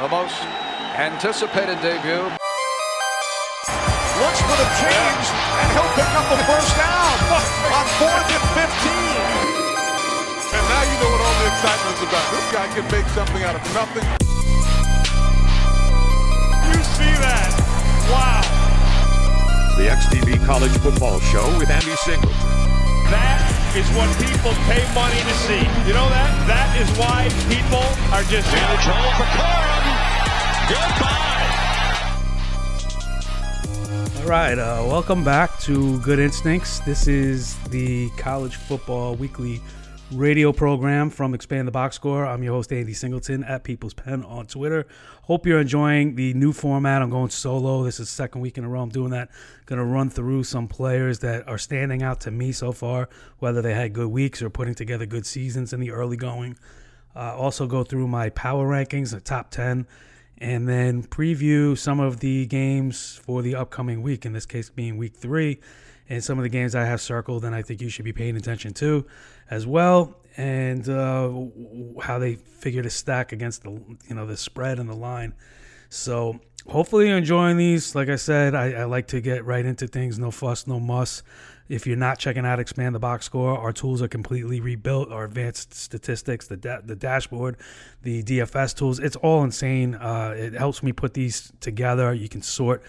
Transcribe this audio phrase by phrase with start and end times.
[0.00, 0.36] the most
[0.92, 2.20] anticipated debut.
[4.20, 7.16] Looks for the change, and he'll pick up the first down
[7.72, 8.92] on fourth and 15.
[10.52, 12.26] And now you know what all the excitement is about.
[12.28, 14.04] This guy can make something out of nothing.
[16.68, 17.48] You see that?
[18.12, 18.44] Wow.
[19.78, 22.55] The XTB College Football Show with Andy Singleton.
[23.76, 25.60] That is what people pay money to see.
[25.86, 26.32] You know that?
[26.48, 28.48] That is why people are just.
[28.48, 29.84] Advantage hole for Corum.
[34.16, 34.22] Goodbye.
[34.22, 36.80] All right, uh, welcome back to Good Instincts.
[36.86, 39.60] This is the College Football Weekly
[40.12, 42.24] radio program from Expand the Box Score.
[42.24, 44.86] I'm your host, Andy Singleton, at People's Pen on Twitter.
[45.22, 47.02] Hope you're enjoying the new format.
[47.02, 47.82] I'm going solo.
[47.82, 49.30] This is second week in a row I'm doing that.
[49.66, 53.08] Going to run through some players that are standing out to me so far,
[53.40, 56.56] whether they had good weeks or putting together good seasons in the early going.
[57.16, 59.86] Uh, also, go through my power rankings, the top 10,
[60.38, 64.96] and then preview some of the games for the upcoming week, in this case being
[64.98, 65.58] week three
[66.08, 68.36] and some of the games I have circled and I think you should be paying
[68.36, 69.06] attention to
[69.50, 71.32] as well, and uh,
[72.02, 75.34] how they figure to stack against the you know the spread and the line.
[75.88, 77.94] So hopefully you're enjoying these.
[77.94, 80.18] Like I said, I, I like to get right into things.
[80.18, 81.22] No fuss, no muss.
[81.68, 85.10] If you're not checking out Expand the Box Score, our tools are completely rebuilt.
[85.10, 87.56] Our advanced statistics, the da- the dashboard,
[88.02, 89.96] the DFS tools, it's all insane.
[89.96, 92.14] Uh, it helps me put these together.
[92.14, 92.84] You can sort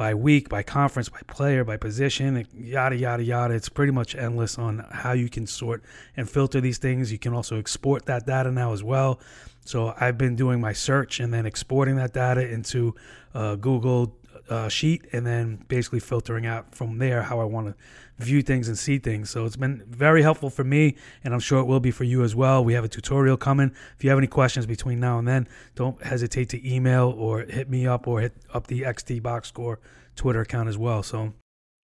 [0.00, 3.52] by week, by conference, by player, by position, yada, yada, yada.
[3.52, 5.84] It's pretty much endless on how you can sort
[6.16, 7.12] and filter these things.
[7.12, 9.20] You can also export that data now as well.
[9.66, 12.94] So I've been doing my search and then exporting that data into
[13.34, 14.16] uh, Google
[14.48, 17.74] uh, Sheet and then basically filtering out from there how I want to
[18.22, 19.30] view things and see things.
[19.30, 22.22] So it's been very helpful for me, and I'm sure it will be for you
[22.22, 22.64] as well.
[22.64, 23.72] We have a tutorial coming.
[23.96, 27.68] If you have any questions between now and then, don't hesitate to email or hit
[27.68, 29.80] me up or hit up the XT Box Score
[30.16, 31.02] Twitter account as well.
[31.02, 31.32] So.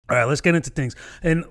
[0.08, 0.96] All right, let's get into things.
[1.22, 1.44] And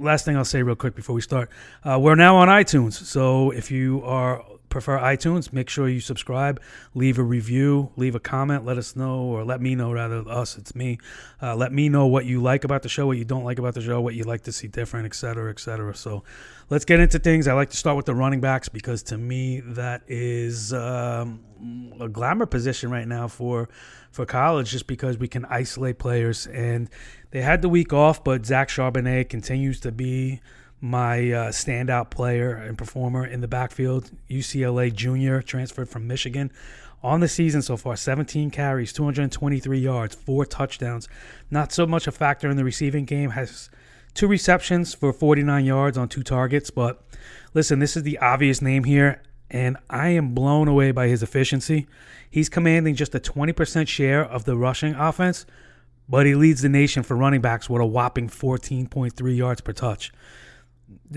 [0.00, 1.48] last thing I'll say real quick before we start,
[1.84, 2.94] uh, we're now on iTunes.
[2.94, 6.60] So if you are prefer iTunes, make sure you subscribe,
[6.94, 10.56] leave a review, leave a comment, let us know, or let me know, rather, us,
[10.56, 10.98] it's me.
[11.42, 13.74] Uh, let me know what you like about the show, what you don't like about
[13.74, 15.94] the show, what you'd like to see different, et cetera, et cetera.
[15.94, 16.24] So
[16.70, 17.46] let's get into things.
[17.48, 21.40] I like to start with the running backs because to me, that is um,
[22.00, 23.68] a glamour position right now for,
[24.10, 26.46] for college just because we can isolate players.
[26.46, 26.88] And
[27.32, 30.40] they had the week off, but Zach Charbonnet continues to be
[30.80, 36.50] my uh, standout player and performer in the backfield, UCLA junior, transferred from Michigan.
[37.02, 41.08] On the season so far, 17 carries, 223 yards, four touchdowns.
[41.50, 43.30] Not so much a factor in the receiving game.
[43.30, 43.70] Has
[44.14, 46.70] two receptions for 49 yards on two targets.
[46.70, 47.02] But
[47.54, 51.86] listen, this is the obvious name here, and I am blown away by his efficiency.
[52.30, 55.46] He's commanding just a 20% share of the rushing offense,
[56.08, 60.12] but he leads the nation for running backs with a whopping 14.3 yards per touch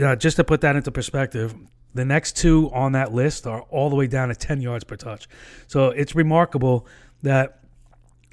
[0.01, 1.55] uh, just to put that into perspective,
[1.93, 4.95] the next two on that list are all the way down to 10 yards per
[4.95, 5.27] touch.
[5.67, 6.87] So it's remarkable
[7.21, 7.59] that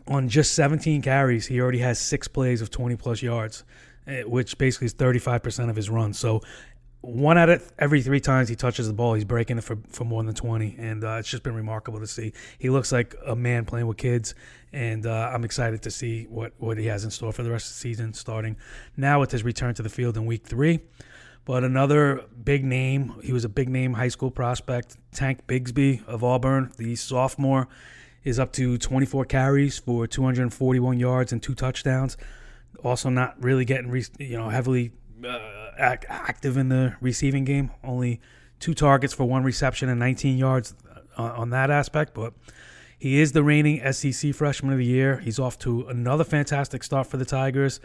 [0.07, 3.65] on just 17 carries, he already has six plays of 20 plus yards,
[4.07, 6.13] eh, which basically is 35% of his run.
[6.13, 6.41] So
[7.03, 10.05] one out of every three times he touches the ball, he's breaking it for, for
[10.05, 10.77] more than 20.
[10.79, 12.33] And uh, it's just been remarkable to see.
[12.59, 14.35] He looks like a man playing with kids.
[14.73, 17.67] And uh, I'm excited to see what, what he has in store for the rest
[17.67, 18.57] of the season, starting
[18.97, 20.81] now with his return to the field in week three.
[21.45, 26.23] But another big name, he was a big name high school prospect, Tank Bigsby of
[26.23, 27.69] Auburn, the sophomore,
[28.23, 32.17] is up to 24 carries for 241 yards and two touchdowns.
[32.85, 34.93] Also, not really getting you know heavily
[35.25, 35.39] uh,
[35.79, 37.71] active in the receiving game.
[37.83, 38.21] Only
[38.59, 40.75] two targets for one reception and 19 yards
[41.19, 42.35] uh, on that aspect, but.
[43.01, 45.17] He is the reigning SEC Freshman of the Year.
[45.17, 47.81] He's off to another fantastic start for the Tigers.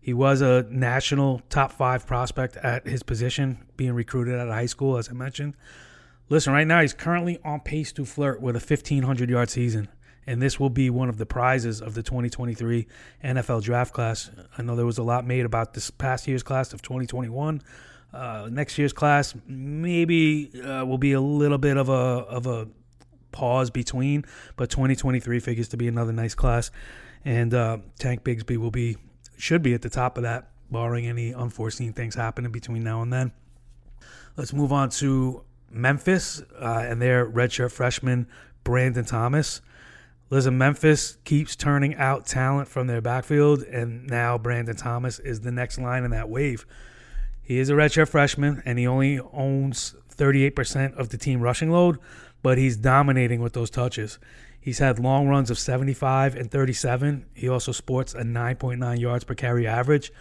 [0.00, 4.66] He was a national top five prospect at his position, being recruited out of high
[4.66, 5.54] school, as I mentioned.
[6.28, 9.88] Listen, right now he's currently on pace to flirt with a 1,500 yard season,
[10.26, 12.86] and this will be one of the prizes of the 2023
[13.24, 14.30] NFL draft class.
[14.56, 17.62] I know there was a lot made about this past year's class of 2021.
[18.12, 22.68] Uh, next year's class maybe uh, will be a little bit of a of a
[23.32, 24.24] pause between,
[24.56, 26.70] but 2023 figures to be another nice class,
[27.24, 28.96] and uh, Tank Bigsby will be
[29.38, 33.12] should be at the top of that, barring any unforeseen things happening between now and
[33.12, 33.32] then.
[34.36, 38.26] Let's move on to Memphis uh, and their redshirt freshman
[38.64, 39.60] Brandon Thomas.
[40.30, 45.50] Listen, Memphis keeps turning out talent from their backfield, and now Brandon Thomas is the
[45.50, 46.66] next line in that wave.
[47.42, 51.98] He is a redshirt freshman, and he only owns 38% of the team rushing load,
[52.42, 54.18] but he's dominating with those touches.
[54.60, 57.26] He's had long runs of 75 and 37.
[57.34, 60.12] He also sports a 9.9 yards per carry average.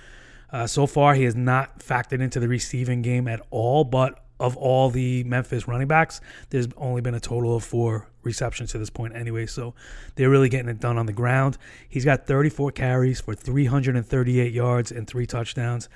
[0.51, 4.55] Uh, so far, he has not factored into the receiving game at all, but of
[4.55, 8.89] all the Memphis running backs, there's only been a total of four receptions to this
[8.89, 9.45] point anyway.
[9.47, 9.73] So
[10.15, 11.57] they're really getting it done on the ground.
[11.89, 15.89] He's got 34 carries for 338 yards and three touchdowns.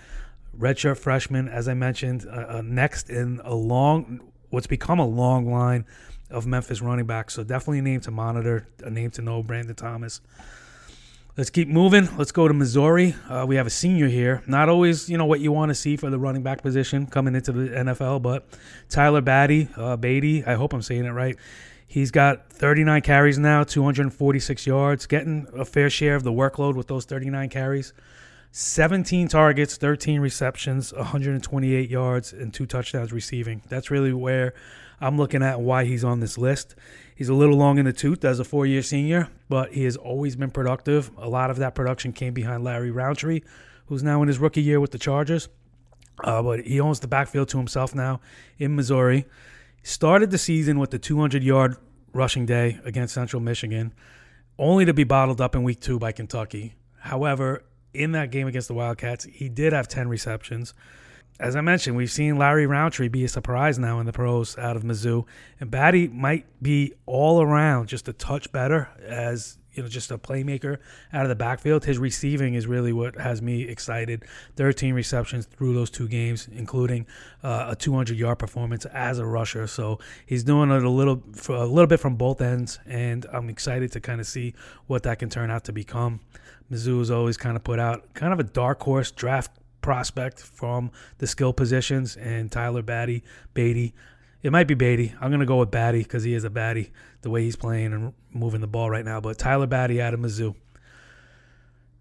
[0.57, 5.49] Redshirt freshman, as I mentioned, uh, uh, next in a long, what's become a long
[5.49, 5.85] line
[6.31, 7.35] of Memphis running backs.
[7.35, 10.21] So definitely a name to monitor, a name to know, Brandon Thomas.
[11.37, 12.09] Let's keep moving.
[12.17, 13.15] Let's go to Missouri.
[13.29, 14.43] Uh, we have a senior here.
[14.47, 17.35] Not always, you know, what you want to see for the running back position coming
[17.35, 18.45] into the NFL, but
[18.89, 20.43] Tyler Batty, uh, Beatty.
[20.43, 21.37] I hope I'm saying it right.
[21.87, 26.87] He's got 39 carries now, 246 yards, getting a fair share of the workload with
[26.87, 27.93] those 39 carries.
[28.51, 33.61] 17 targets, 13 receptions, 128 yards, and two touchdowns receiving.
[33.69, 34.53] That's really where
[35.01, 36.75] I'm looking at why he's on this list.
[37.15, 39.97] He's a little long in the tooth as a four year senior, but he has
[39.97, 41.11] always been productive.
[41.17, 43.41] A lot of that production came behind Larry Rountree,
[43.87, 45.49] who's now in his rookie year with the Chargers.
[46.23, 48.21] Uh, but he owns the backfield to himself now
[48.59, 49.25] in Missouri.
[49.81, 51.77] Started the season with the 200 yard
[52.13, 53.93] rushing day against Central Michigan,
[54.59, 56.75] only to be bottled up in week two by Kentucky.
[56.99, 57.63] However,
[57.93, 60.73] in that game against the Wildcats, he did have 10 receptions.
[61.41, 64.77] As I mentioned, we've seen Larry Rountree be a surprise now in the pros out
[64.77, 65.25] of Mizzou,
[65.59, 70.19] and Batty might be all around just a touch better as you know just a
[70.19, 70.77] playmaker
[71.11, 71.83] out of the backfield.
[71.83, 74.23] His receiving is really what has me excited.
[74.55, 77.07] 13 receptions through those two games, including
[77.41, 79.65] uh, a 200 yard performance as a rusher.
[79.65, 79.97] So
[80.27, 83.99] he's doing it a little a little bit from both ends, and I'm excited to
[83.99, 84.53] kind of see
[84.85, 86.19] what that can turn out to become.
[86.71, 90.91] Mizzou has always kind of put out kind of a dark horse draft prospect from
[91.17, 93.23] the skill positions, and Tyler Batty,
[93.53, 93.93] Beatty.
[94.43, 95.13] It might be Beatty.
[95.21, 96.91] I'm going to go with Batty because he is a Batty,
[97.21, 99.21] the way he's playing and moving the ball right now.
[99.21, 100.55] But Tyler Batty out of Mizzou.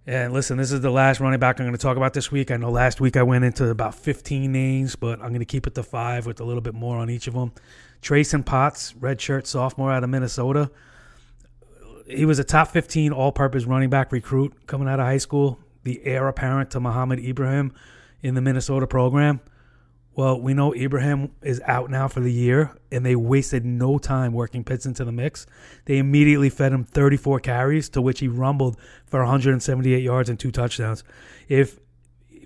[0.06, 2.50] And listen, this is the last running back I'm going to talk about this week.
[2.50, 5.66] I know last week I went into about 15 names, but I'm going to keep
[5.66, 7.52] it to five with a little bit more on each of them.
[8.00, 10.70] Trayson Potts, redshirt sophomore out of Minnesota
[12.10, 16.04] he was a top 15 all-purpose running back recruit coming out of high school, the
[16.04, 17.72] heir apparent to Mohamed Ibrahim
[18.22, 19.40] in the Minnesota program.
[20.14, 24.32] Well, we know Ibrahim is out now for the year, and they wasted no time
[24.32, 25.46] working Pitts into the mix.
[25.84, 30.50] They immediately fed him 34 carries, to which he rumbled for 178 yards and two
[30.50, 31.04] touchdowns.
[31.48, 31.78] If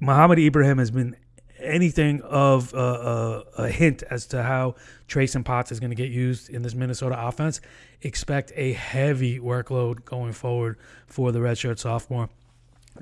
[0.00, 1.16] Mohamed Ibrahim has been
[1.58, 4.74] anything of a, a, a, hint as to how
[5.08, 7.60] Trayson Potts is going to get used in this Minnesota offense,
[8.02, 12.28] expect a heavy workload going forward for the redshirt sophomore.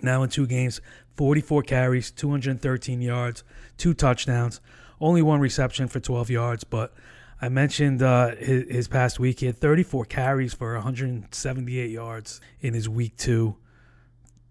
[0.01, 0.81] Now in two games,
[1.17, 3.45] 44 carries, 213 yards,
[3.77, 4.61] two touchdowns,
[5.01, 6.65] only one reception for 12 yards.
[6.65, 6.95] But
[7.41, 12.75] I mentioned uh, his, his past week, he had 34 carries for 178 yards in
[12.75, 13.57] his week two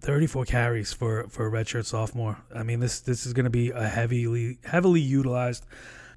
[0.01, 2.37] 34 carries for for a redshirt sophomore.
[2.53, 5.65] I mean, this this is going to be a heavily heavily utilized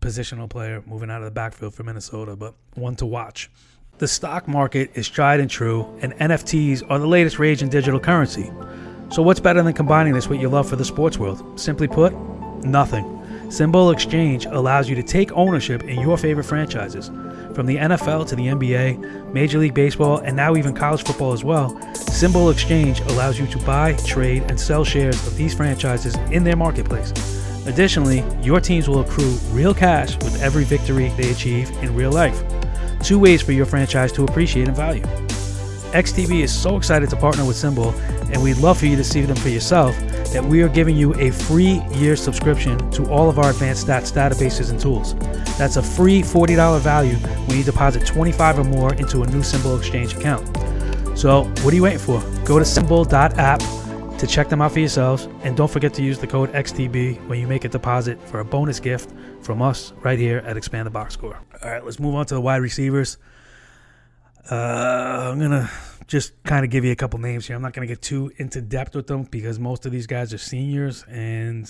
[0.01, 3.51] positional player moving out of the backfield for Minnesota, but one to watch.
[3.99, 8.01] The stock market is tried and true, and NFTs are the latest rage in digital
[8.01, 8.51] currency.
[9.15, 11.41] So, what's better than combining this with your love for the sports world?
[11.55, 12.13] Simply put,
[12.65, 13.05] nothing.
[13.47, 17.13] SimBull Exchange allows you to take ownership in your favorite franchises.
[17.55, 21.45] From the NFL to the NBA, Major League Baseball, and now even college football as
[21.45, 26.43] well, SimBull Exchange allows you to buy, trade, and sell shares of these franchises in
[26.43, 27.13] their marketplace.
[27.67, 32.43] Additionally, your teams will accrue real cash with every victory they achieve in real life.
[33.01, 35.05] Two ways for your franchise to appreciate and value.
[35.95, 37.95] XTB is so excited to partner with SimBull,
[38.33, 39.97] and we'd love for you to see them for yourself
[40.33, 44.13] that we are giving you a free year subscription to all of our advanced stats
[44.13, 45.15] databases and tools.
[45.57, 47.17] That's a free $40 value
[47.47, 50.45] when you deposit 25 or more into a new SimBull Exchange account.
[51.17, 52.21] So, what are you waiting for?
[52.45, 53.61] Go to simbull.app
[54.19, 57.39] to check them out for yourselves, and don't forget to use the code XTB when
[57.39, 60.91] you make a deposit for a bonus gift from us right here at Expand the
[60.91, 61.39] Box Score.
[61.63, 63.19] All right, let's move on to the wide receivers.
[64.51, 65.71] Uh, I'm gonna
[66.07, 67.57] just kind of give you a couple names here.
[67.57, 70.35] I'm not going to get too into depth with them because most of these guys
[70.35, 71.65] are seniors, and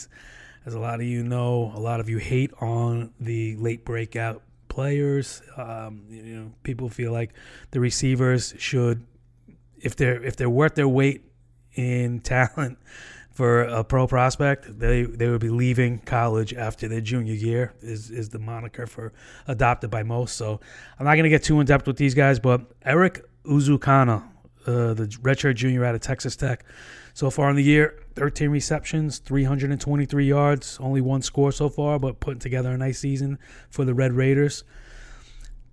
[0.66, 4.42] as a lot of you know, a lot of you hate on the late breakout
[4.68, 5.42] players.
[5.56, 7.32] Um, you know, people feel like
[7.70, 9.06] the receivers should,
[9.80, 11.22] if they're if they're worth their weight
[11.74, 12.78] in talent
[13.30, 17.74] for a pro prospect, they they would be leaving college after their junior year.
[17.82, 19.12] Is is the moniker for
[19.46, 20.36] adopted by most.
[20.36, 20.60] So
[20.98, 24.22] I'm not going to get too in depth with these guys, but Eric Ezukanne,
[24.66, 26.64] uh, the redshirt junior out of Texas Tech.
[27.12, 32.20] So far in the year, 13 receptions, 323 yards, only one score so far, but
[32.20, 33.38] putting together a nice season
[33.70, 34.64] for the Red Raiders.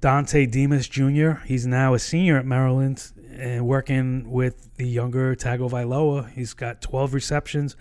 [0.01, 1.43] Dontay Demus Jr.
[1.45, 6.29] He's now a senior at Maryland and working with the younger Tagovailoa.
[6.31, 7.75] He's got 12 receptions,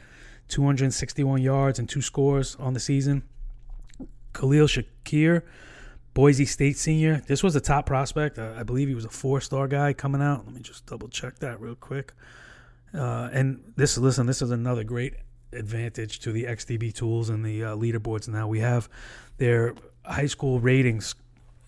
[0.48, 3.22] 261 yards, and two scores on the season.
[4.34, 5.42] Khalil Shakir,
[6.14, 7.22] Boise State senior.
[7.26, 8.38] This was a top prospect.
[8.38, 10.44] Uh, I believe he was a four-star guy coming out.
[10.44, 12.12] Let me just double check that real quick.
[12.92, 15.14] Uh, and this, listen, this is another great
[15.52, 18.28] advantage to the XTB tools and the uh, leaderboards.
[18.28, 18.88] Now we have
[19.38, 19.74] their
[20.04, 21.14] high school ratings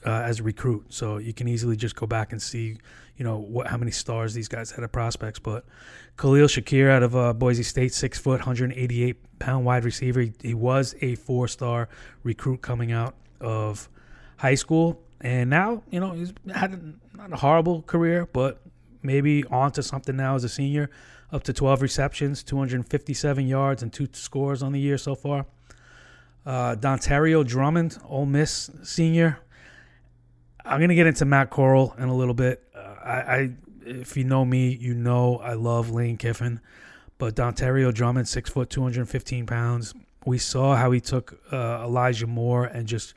[0.05, 2.77] uh, as a recruit, so you can easily just go back and see,
[3.17, 5.39] you know, what how many stars these guys had at prospects.
[5.39, 5.65] But
[6.17, 10.23] Khalil Shakir out of uh, Boise State, six foot, 188 pound wide receiver.
[10.23, 11.89] He, he was a four star
[12.25, 13.89] recruit coming out of
[14.43, 18.61] high school, and now you know he's had not a horrible career, but
[19.01, 20.91] maybe on to something now as a senior.
[21.31, 25.47] Up to 12 receptions, 257 yards, and two scores on the year so far.
[26.45, 29.39] Uh, Dontario Drummond, Ole Miss senior.
[30.65, 32.69] I'm gonna get into Matt Corral in a little bit.
[32.75, 33.51] Uh, I, I,
[33.87, 36.61] if you know me, you know I love Lane Kiffin,
[37.17, 39.95] but Dontario Drummond, six foot, 215 pounds.
[40.27, 43.15] We saw how he took uh, Elijah Moore and just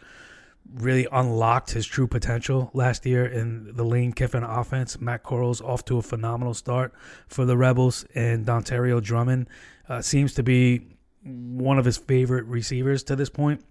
[0.74, 5.00] really unlocked his true potential last year in the Lane Kiffin offense.
[5.00, 6.94] Matt Corral's off to a phenomenal start
[7.28, 9.48] for the Rebels, and Dontario Drummond
[9.88, 10.88] uh, seems to be
[11.24, 13.64] one of his favorite receivers to this point.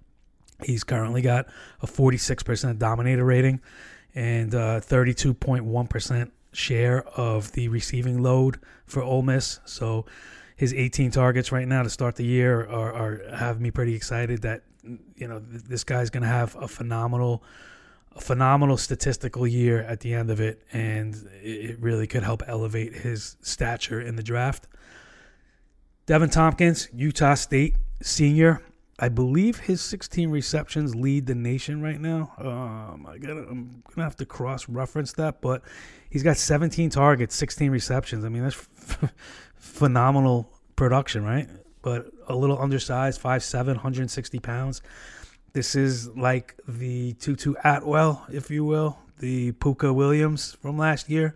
[0.62, 1.46] He's currently got
[1.82, 3.60] a 46% dominator rating
[4.14, 9.60] and uh, 32.1% share of the receiving load for Ole Miss.
[9.64, 10.06] So
[10.56, 14.42] his 18 targets right now to start the year are, are have me pretty excited
[14.42, 14.62] that
[15.16, 17.42] you know this guy's going to have a phenomenal
[18.16, 22.94] a phenomenal statistical year at the end of it and it really could help elevate
[22.94, 24.68] his stature in the draft.
[26.06, 28.62] Deven Thompkins, Utah State senior,
[28.98, 32.32] I believe his 16 receptions lead the nation right now.
[32.38, 35.62] Um, I I'm gonna have to cross reference that, but
[36.10, 38.24] he's got 17 targets, 16 receptions.
[38.24, 38.68] I mean, that's
[39.64, 41.48] phenomenal production, right?
[41.82, 44.82] But a little undersized, 5'7", 160 pounds.
[45.52, 51.34] This is like the Tutu Atwell, if you will, the Puka Williams from last year.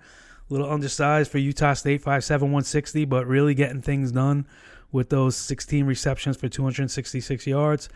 [0.49, 4.47] A little undersized for Utah State, 5'7", 160, but really getting things done
[4.93, 7.89] with those 16 receptions for 266 yards.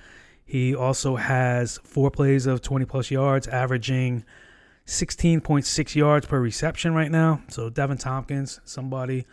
[0.44, 4.24] He also has four plays of 20 plus yards, averaging
[4.86, 7.42] 16.6 yards per reception right now.
[7.48, 9.26] So Deven Thompkins, somebody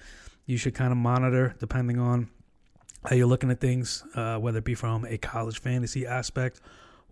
[0.50, 2.27] you should kind of monitor depending on
[3.08, 6.60] how you're looking at things, uh, whether it be from a college fantasy aspect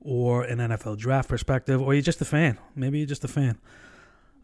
[0.01, 2.57] or an NFL draft perspective, or you're just a fan.
[2.75, 3.59] Maybe you're just a fan.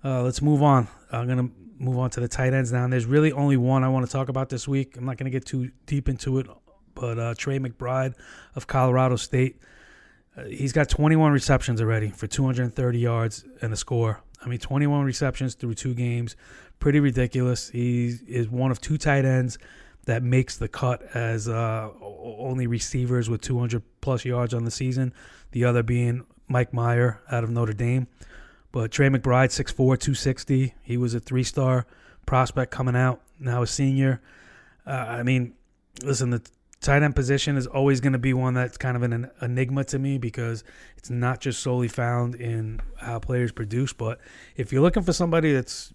[0.06, 0.88] Uh, let's move on.
[1.12, 2.84] I'm gonna move on to the tight ends now.
[2.84, 4.96] And there's really only one I want to talk about this week.
[4.96, 6.48] I'm not going to get too deep into it,
[6.94, 8.14] but uh, Trey McBride
[8.56, 9.58] of Colorado State.
[10.38, 14.22] Uh, he's got 21 receptions already for 230 yards and a score.
[14.44, 16.36] I mean, 21 receptions through two games.
[16.84, 17.70] Pretty ridiculous.
[17.70, 19.58] He is one of two tight ends
[20.04, 25.14] that makes the cut as uh, only receivers with 200 plus yards on the season.
[25.52, 28.08] The other being Mike Mayer out of Notre Dame.
[28.74, 30.74] But Trey McBride, 6'4", 260.
[30.82, 31.88] He was a three-star
[32.26, 34.22] prospect coming out, now a senior.
[34.86, 35.54] Uh, I mean,
[36.04, 36.46] listen, the
[36.82, 40.00] tight end position is always going to be one that's kind of an enigma to
[40.00, 40.66] me because
[40.98, 43.94] it's not just solely found in how players produce.
[43.94, 44.20] But
[44.58, 45.94] if you're looking for somebody that's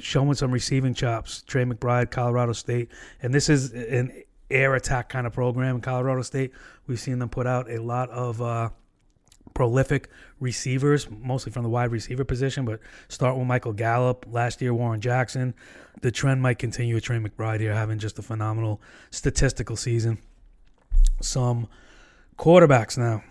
[0.00, 2.90] showing some receiving chops, Trey McBride, Colorado State,
[3.22, 4.12] and this is an
[4.50, 6.52] air attack kind of program in Colorado State.
[6.86, 8.70] We've seen them put out a lot of uh,
[9.54, 14.26] prolific receivers, mostly from the wide receiver position, but start with Michael Gallup.
[14.28, 15.54] Last year, Warren Jackson.
[16.00, 18.80] The trend might continue with Trey McBride here, having just a phenomenal
[19.10, 20.18] statistical season.
[21.20, 21.68] Some
[22.38, 23.22] quarterbacks now.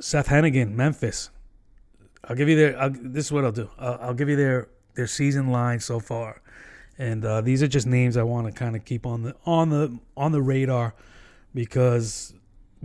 [0.00, 1.30] Seth Henigan, Memphis.
[2.24, 2.80] I'll give you their.
[2.80, 3.70] I'll, this is what I'll do.
[3.78, 6.42] I'll, I'll, give you their their season line so far,
[6.98, 9.70] and uh, these are just names I want to kind of keep on the on
[9.70, 10.94] the on the radar
[11.54, 12.34] because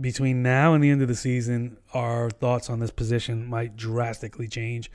[0.00, 4.48] between now and the end of the season, our thoughts on this position might drastically
[4.48, 4.90] change.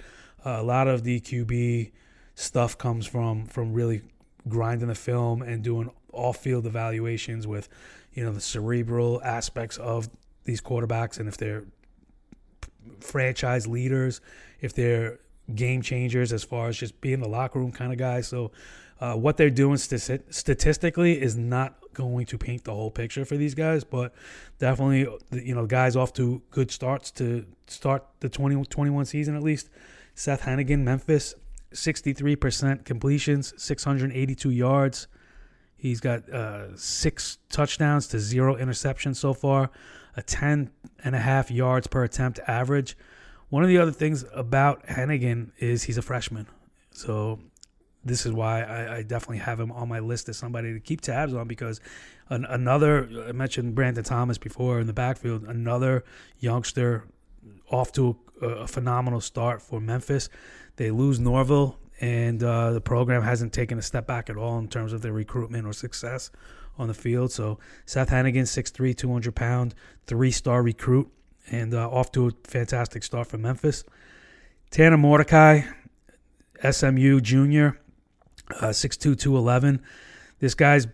[0.46, 1.92] Uh, a lot of the QB
[2.36, 4.02] stuff comes from from really
[4.48, 7.68] grinding the film and doing off-field evaluations with,
[8.14, 10.10] you know, the cerebral aspects of
[10.46, 11.66] these quarterbacks and if they're
[13.00, 14.22] franchise leaders,
[14.62, 15.20] if they're
[15.54, 18.28] game changers as far as just being the locker room kind of guys.
[18.28, 18.52] So,
[19.00, 23.36] uh, what they're doing st- statistically is not going to paint the whole picture for
[23.36, 24.14] these guys, but
[24.58, 29.70] definitely, you know, guys off to good starts to start the 2021 season at least.
[30.14, 31.36] Seth Henigan, Memphis,
[31.74, 35.08] 63% completions, 682 yards.
[35.76, 39.70] He's got uh, six touchdowns to zero interceptions so far,
[40.16, 40.72] a 10
[41.04, 42.98] and a half yards per attempt average.
[43.56, 46.46] One of the other things about Henigan is he's a freshman.
[46.92, 47.40] So
[48.04, 51.00] this is why I, I, definitely have him on my list as somebody to keep
[51.00, 51.80] tabs on because
[52.28, 56.04] an, another I mentioned Brandon Thomas before in the backfield, another
[56.38, 57.06] youngster
[57.72, 60.28] off to a, a phenomenal start for Memphis.
[60.76, 64.68] They lose Norvell, and uh, the program hasn't taken a step back at all in
[64.68, 66.30] terms of their recruitment or success
[66.78, 67.32] on the field.
[67.32, 69.76] So Seth Henigan, 6'3", 200 pound,
[70.08, 71.10] three star recruit,
[71.52, 73.84] and uh, off to a fantastic start for Memphis.
[74.72, 75.62] Tanner Mordecai,
[76.70, 77.80] SMU junior
[78.62, 79.82] uh, 6'2", 211.
[80.40, 80.88] This guy's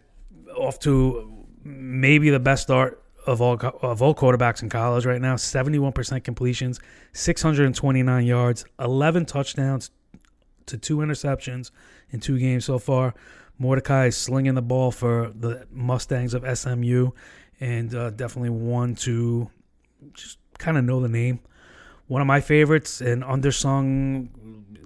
[0.55, 5.35] off to maybe the best start of all of all quarterbacks in college right now.
[5.35, 6.79] 71% completions,
[7.13, 9.91] 629 yards, 11 touchdowns
[10.65, 11.71] to two interceptions
[12.09, 13.13] in two games so far.
[13.59, 17.11] Mordecai is slinging the ball for the Mustangs of SMU,
[17.59, 19.49] and uh, definitely one to
[20.13, 21.39] just kind of know the name.
[22.07, 24.29] One of my favorites and undersung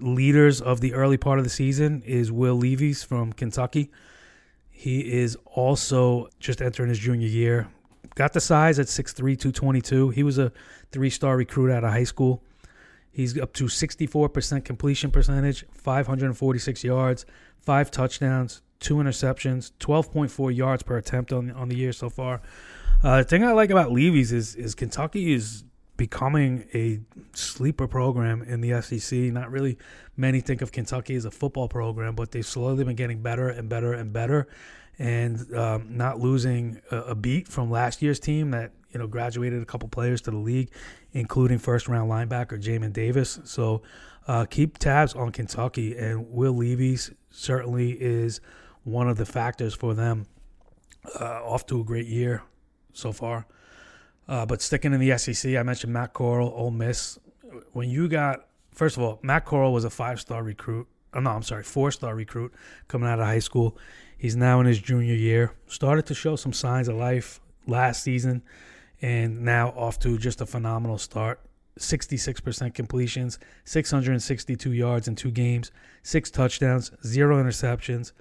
[0.00, 3.90] leaders of the early part of the season is Will Levis from Kentucky.
[4.70, 7.68] He is also just entering his junior year.
[8.14, 10.10] Got the size at 6'3, 222.
[10.10, 10.52] He was a
[10.90, 12.42] three star recruit out of high school.
[13.10, 17.26] He's up to 64% completion percentage, 546 yards,
[17.58, 22.42] five touchdowns, two interceptions, 12.4 yards per attempt on, on the year so far.
[23.02, 25.64] Uh, the thing I like about Levis is, is Kentucky is
[25.96, 27.00] becoming a
[27.34, 29.18] sleeper program in the SEC.
[29.32, 29.78] Not really
[30.16, 33.68] many think of Kentucky as a football program, but they've slowly been getting better and
[33.68, 34.48] better and better,
[34.98, 39.62] and um, not losing a, a, beat from last year's team that you know graduated
[39.62, 40.70] a couple players to the league,
[41.12, 43.38] including first round linebacker Jamin Davis.
[43.44, 43.82] So
[44.26, 48.40] uh, keep tabs on Kentucky, and Will Levis certainly is
[48.84, 50.26] one of the factors for them.
[51.20, 52.42] Uh, off to a great year
[52.96, 53.46] so far.
[54.28, 57.18] Uh, but sticking in the SEC, I mentioned Matt Corral, Ole Miss.
[57.72, 60.88] When you got, first of all, Matt Corral was a five star recruit.
[61.14, 62.52] Oh, no, I'm sorry, four star recruit
[62.88, 63.78] coming out of high school.
[64.18, 65.52] He's now in his junior year.
[65.66, 68.42] Started to show some signs of life last season,
[69.00, 71.40] and now off to just a phenomenal start.
[71.78, 75.70] 66% completions, 662 yards in two games,
[76.02, 78.12] six touchdowns, zero interceptions,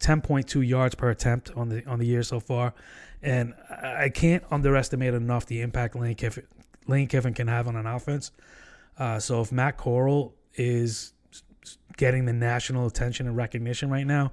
[0.00, 2.74] 10.2 yards per attempt on the on the year so far.
[3.22, 6.46] And I can't underestimate enough the impact Lane Kiffin,
[6.86, 8.30] Lane Kiffin can have on an offense.
[8.98, 11.12] Uh, so if Matt Corral is
[11.96, 14.32] getting the national attention and recognition right now,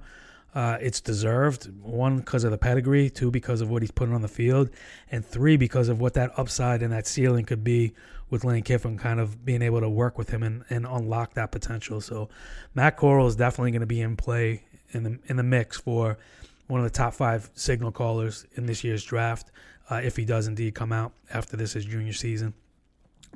[0.54, 1.70] uh, it's deserved.
[1.82, 3.10] One, because of the pedigree.
[3.10, 4.70] Two, because of what he's putting on the field.
[5.10, 7.94] And three, because of what that upside and that ceiling could be
[8.30, 11.50] with Lane Kiffin kind of being able to work with him and, and unlock that
[11.50, 12.00] potential.
[12.00, 12.28] So
[12.74, 14.62] Matt Corral is definitely going to be in play
[14.94, 16.18] in the in the mix for
[16.66, 19.50] one of the top five signal callers in this year's draft,
[19.90, 22.54] uh, if he does indeed come out after this his junior season.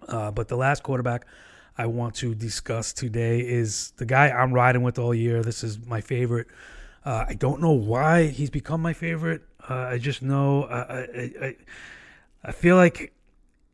[0.06, 1.26] Uh, but the last quarterback
[1.76, 5.42] I want to discuss today is the guy I'm riding with all year.
[5.42, 6.48] This is my favorite.
[7.04, 9.42] Uh, I don't know why he's become my favorite.
[9.68, 11.56] Uh, I just know I, I, I,
[12.44, 13.12] I feel like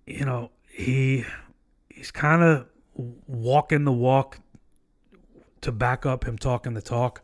[0.06, 1.24] you know he
[1.88, 2.66] he's kind of
[3.26, 4.40] walking the walk
[5.62, 7.22] to back up him talking the talk.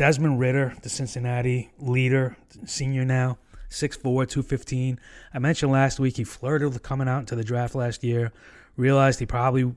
[0.00, 2.34] Desmond Ridder, the Cincinnati leader,
[2.64, 3.36] senior now,
[3.68, 4.98] 6'4, 215.
[5.34, 8.32] I mentioned last week he flirted with coming out into the draft last year,
[8.78, 9.70] realized he probably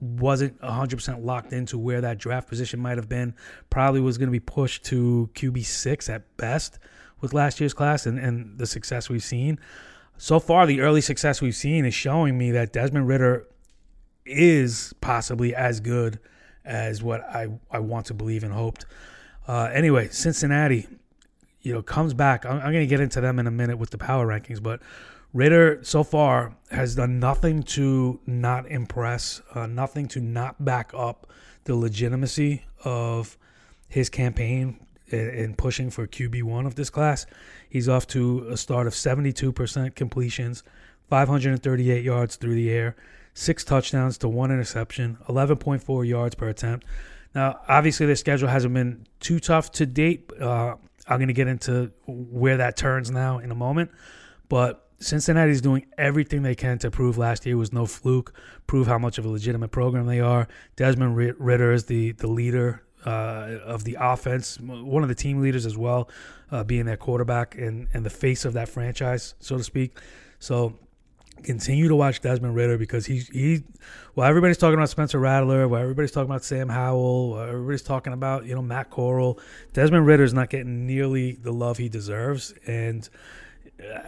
[0.00, 3.32] wasn't 100% locked into where that draft position might have been,
[3.70, 6.80] probably was going to be pushed to QB6 at best
[7.20, 9.56] with last year's class and, and the success we've seen.
[10.18, 13.46] So far, the early success we've seen is showing me that Desmond Ridder
[14.26, 16.18] is possibly as good
[16.64, 18.84] as what I, I want to believe and hoped.
[19.46, 20.86] Uh, anyway, Cincinnati,
[21.62, 22.44] you know, comes back.
[22.46, 24.80] I'm, I'm going to get into them in a minute with the power rankings, but
[25.32, 31.30] Ridder so far has done nothing to not impress, uh, nothing to not back up
[31.64, 33.36] the legitimacy of
[33.88, 37.26] his campaign in pushing for QB1 of this class.
[37.68, 40.62] He's off to a start of 72% completions,
[41.08, 42.96] 538 yards through the air,
[43.34, 46.86] six touchdowns to one interception, 11.4 yards per attempt.
[47.34, 50.30] Now, obviously, their schedule hasn't been too tough to date.
[50.40, 50.74] Uh,
[51.06, 53.90] I'm going to get into where that turns now in a moment.
[54.48, 58.34] But Cincinnati's doing everything they can to prove last year was no fluke,
[58.66, 60.46] prove how much of a legitimate program they are.
[60.76, 65.64] Desmond Ridder is the, the leader uh, of the offense, one of the team leaders
[65.64, 66.10] as well,
[66.50, 69.98] uh, being their quarterback and, and the face of that franchise, so to speak.
[70.38, 70.78] So
[71.44, 73.62] continue to watch Desmond Ridder because he's he.
[74.14, 75.68] Well, everybody's talking about Spencer Rattler.
[75.68, 77.30] Well, everybody's talking about Sam Howell.
[77.30, 79.38] Well, everybody's talking about you know Matt Corral.
[79.72, 83.08] Desmond Ridder is not getting nearly the love he deserves, and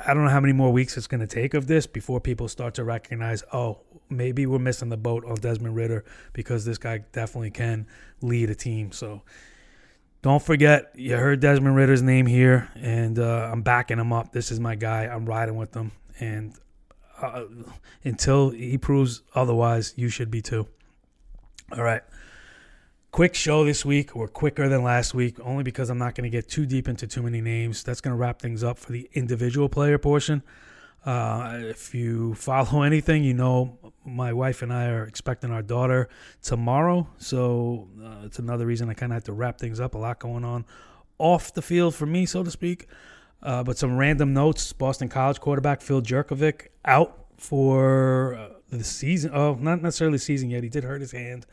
[0.05, 2.49] I don't know how many more weeks it's going to take of this before people
[2.49, 6.99] start to recognize, oh, maybe we're missing the boat on Desmond Ridder because this guy
[7.13, 7.87] definitely can
[8.21, 8.93] lead a team.
[8.93, 9.23] So
[10.23, 14.33] don't forget, you heard Desmond Ridder's name here, and uh, I'm backing him up.
[14.33, 15.05] This is my guy.
[15.05, 16.55] I'm riding with him, and
[17.23, 17.45] uh,
[18.05, 20.67] until he proves otherwise, you should be too.
[21.77, 22.03] All right.
[23.11, 26.31] Quick show this week, or quicker than last week, only because I'm not going to
[26.31, 27.83] get too deep into too many names.
[27.83, 30.43] That's going to wrap things up for the individual player portion.
[31.05, 36.09] Uh, if you follow anything, you know my wife and I are expecting our daughter
[36.43, 37.07] tomorrow.
[37.19, 39.95] So uh, it's another reason I kind of have to wrap things up.
[39.95, 40.65] A lot going on
[41.19, 42.87] off the field for me, so to speak.
[43.43, 49.33] Uh, but some random notes Boston College quarterback Phil Jurkovec out for uh, the season.
[49.35, 50.63] Oh, not necessarily season yet.
[50.63, 51.47] He did hurt his hand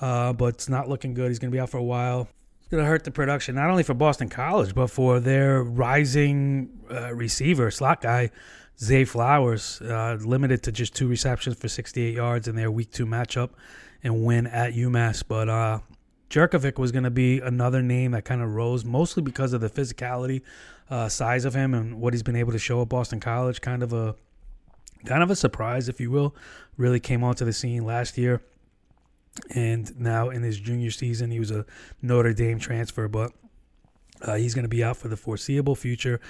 [0.00, 1.28] uh, but it's not looking good.
[1.28, 2.28] He's going to be out for a while.
[2.58, 6.70] It's going to hurt the production, not only for Boston College, but for their rising
[6.90, 8.30] uh, receiver, slot guy,
[8.78, 13.06] Zay Flowers, uh, limited to just two receptions for 68 yards in their week two
[13.06, 13.50] matchup
[14.02, 15.24] and win at UMass.
[15.26, 15.80] But uh,
[16.30, 19.70] Jurkovec was going to be another name that kind of rose, mostly because of the
[19.70, 20.42] physicality,
[20.90, 23.60] uh, size of him, and what he's been able to show at Boston College.
[23.60, 24.14] Kind of a,
[25.06, 26.34] kind of a surprise, if you will.
[26.76, 28.42] Really came onto the scene last year
[29.50, 31.64] and now in his junior season, he was a
[32.02, 33.32] Notre Dame transfer, but
[34.22, 36.20] uh, he's going to be out for the foreseeable future.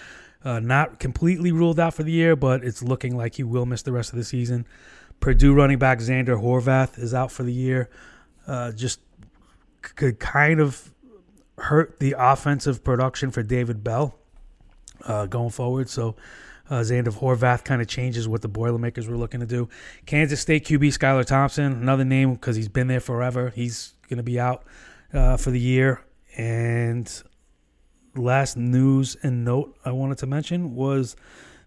[0.44, 3.82] Uh, not completely ruled out for the year, but it's looking like he will miss
[3.82, 4.66] the rest of the season.
[5.20, 7.90] Purdue running back Zander Horvath is out for the year.
[8.46, 9.00] Uh, just
[9.96, 10.92] could kind of
[11.58, 14.14] hurt the offensive production for David Bell
[15.04, 15.88] uh, going forward.
[15.88, 16.16] So
[16.70, 19.68] uh, Zander Horvath kind of changes what the Boilermakers were looking to do.
[20.06, 23.50] Kansas State QB Skylar Thompson, another name because he's been there forever.
[23.54, 24.64] He's going to be out
[25.12, 26.02] uh, for the year.
[26.36, 27.10] And
[28.14, 31.16] last news and note I wanted to mention was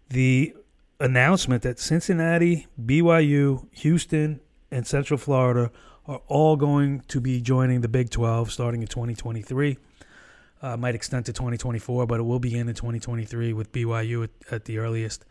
[0.10, 0.53] the
[0.99, 5.71] announcement that Cincinnati, BYU, Houston, and Central Florida
[6.07, 9.77] are all going to be joining the Big 12 starting in 2023.
[10.61, 14.65] Uh, might extend to 2024, but it will begin in 2023 with BYU at, at
[14.65, 15.25] the earliest.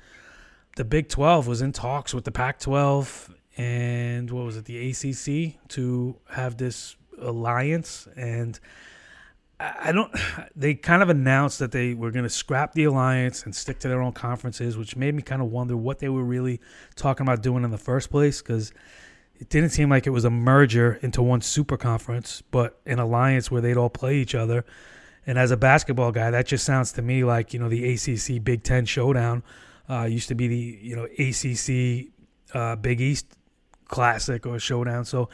[0.76, 4.90] The Big 12 was in talks with the Pac 12 and what was it, the
[4.90, 8.09] ACC to have this alliance.
[8.16, 8.59] And
[9.59, 10.12] I don't,
[10.56, 13.88] they kind of announced that they were going to scrap the alliance and stick to
[13.88, 16.61] their own conferences, which made me kind of wonder what they were really
[16.96, 18.72] talking about doing in the first place because
[19.40, 23.50] it didn't seem like it was a merger into one super conference, but an alliance
[23.50, 24.66] where they'd all play each other.
[25.26, 28.44] And as a basketball guy, that just sounds to me like you know the ACC
[28.44, 29.42] Big Ten showdown
[29.88, 32.12] uh, used to be the you know ACC
[32.55, 33.26] uh, Big East
[33.88, 35.07] Classic or showdown.
[35.07, 35.31] So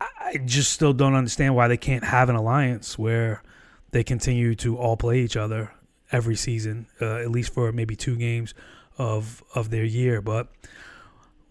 [0.00, 3.42] I just still don't understand why they can't have an alliance where
[3.90, 5.72] they continue to all play each other
[6.12, 8.54] every season, uh, at least for maybe two games
[8.98, 10.22] of of their year.
[10.22, 10.48] But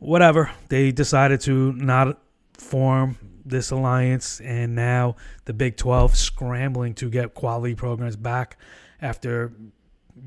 [0.06, 2.20] whatever, they decided to not
[2.54, 5.16] form this alliance, and now
[5.46, 8.58] the Big 12 scrambling to get quality programs back
[9.02, 9.52] after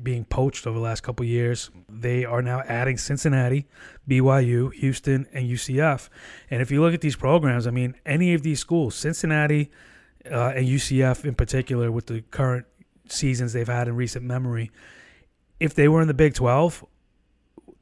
[0.03, 1.69] being poached over the last couple years.
[1.89, 3.67] They are now adding Cincinnati,
[4.07, 6.09] BYU, Houston, and UCF.
[6.49, 9.71] And if you look at these programs, I mean, any of these schools, Cincinnati
[10.29, 12.65] uh, and UCF in particular, with the current
[13.07, 14.71] seasons they've had in recent memory,
[15.59, 16.85] if they were in the Big 12,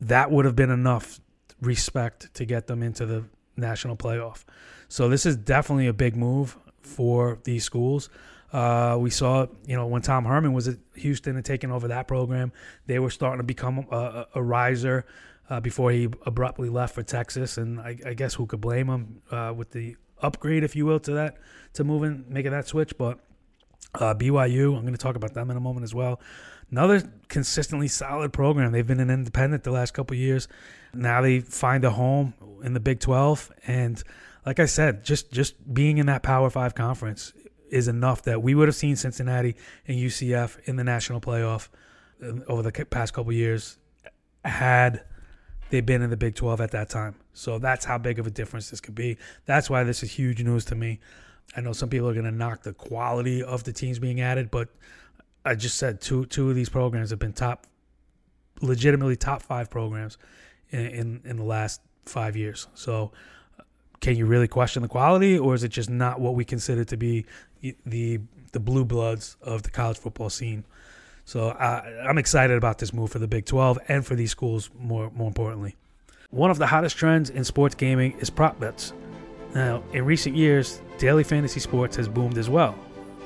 [0.02, 1.20] that would have been enough
[1.62, 4.44] respect to get them into the national playoff.
[4.88, 8.10] So this is definitely a big move for these schools.
[8.54, 12.08] Uh, we saw, you know, when Tom Herman was at Houston and taking over that
[12.08, 12.54] program,
[12.86, 15.06] they were starting to become a, a riser
[15.50, 17.58] uh, before he abruptly left for Texas.
[17.58, 21.00] And I, I guess who could blame him uh, with the upgrade, if you will,
[21.02, 21.38] to that,
[21.74, 22.98] to moving, making that switch.
[22.98, 23.20] But
[23.96, 26.20] uh, BYU, I'm going to talk about them in a moment as well.
[26.70, 28.72] Another consistently solid program.
[28.72, 30.48] They've been an independent the last couple years.
[30.94, 34.04] Now they find a home in the Big 12 and
[34.46, 37.34] like I said, just just being in that Power Five conference
[37.70, 41.68] is enough that we would have seen Cincinnati and UCF in the national playoff
[42.24, 43.78] uh, over the past couple years
[44.46, 45.04] had
[45.70, 47.16] they been in the Big 12 at that time.
[47.34, 49.18] So that's how big of a difference this could be.
[49.46, 51.02] That's why this is huge news to me.
[51.58, 54.50] I know some people are going to knock the quality of the teams being added,
[54.50, 54.70] but
[55.48, 57.66] I just said two two of these programs have been top,
[58.62, 60.18] legitimately top five programs
[60.70, 62.68] in in, in the last five years.
[62.74, 63.12] So
[63.60, 63.64] uh,
[64.02, 66.98] can you really question the quality, or is it just not what we consider to
[66.98, 67.26] be
[67.86, 68.20] the
[68.52, 70.64] the blue bloods of the college football scene?
[71.26, 74.70] So I, I'm excited about this move for the Big 12 and for these schools
[74.78, 75.76] more more importantly.
[76.30, 78.94] One of the hottest trends in sports gaming is prop bets.
[79.56, 82.78] Now, in recent years, daily fantasy sports has boomed as well.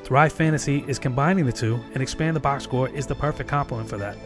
[0.04, 3.90] Thrive Fantasy is combining the two, and Expand the Box Score is the perfect complement
[3.90, 4.18] for that.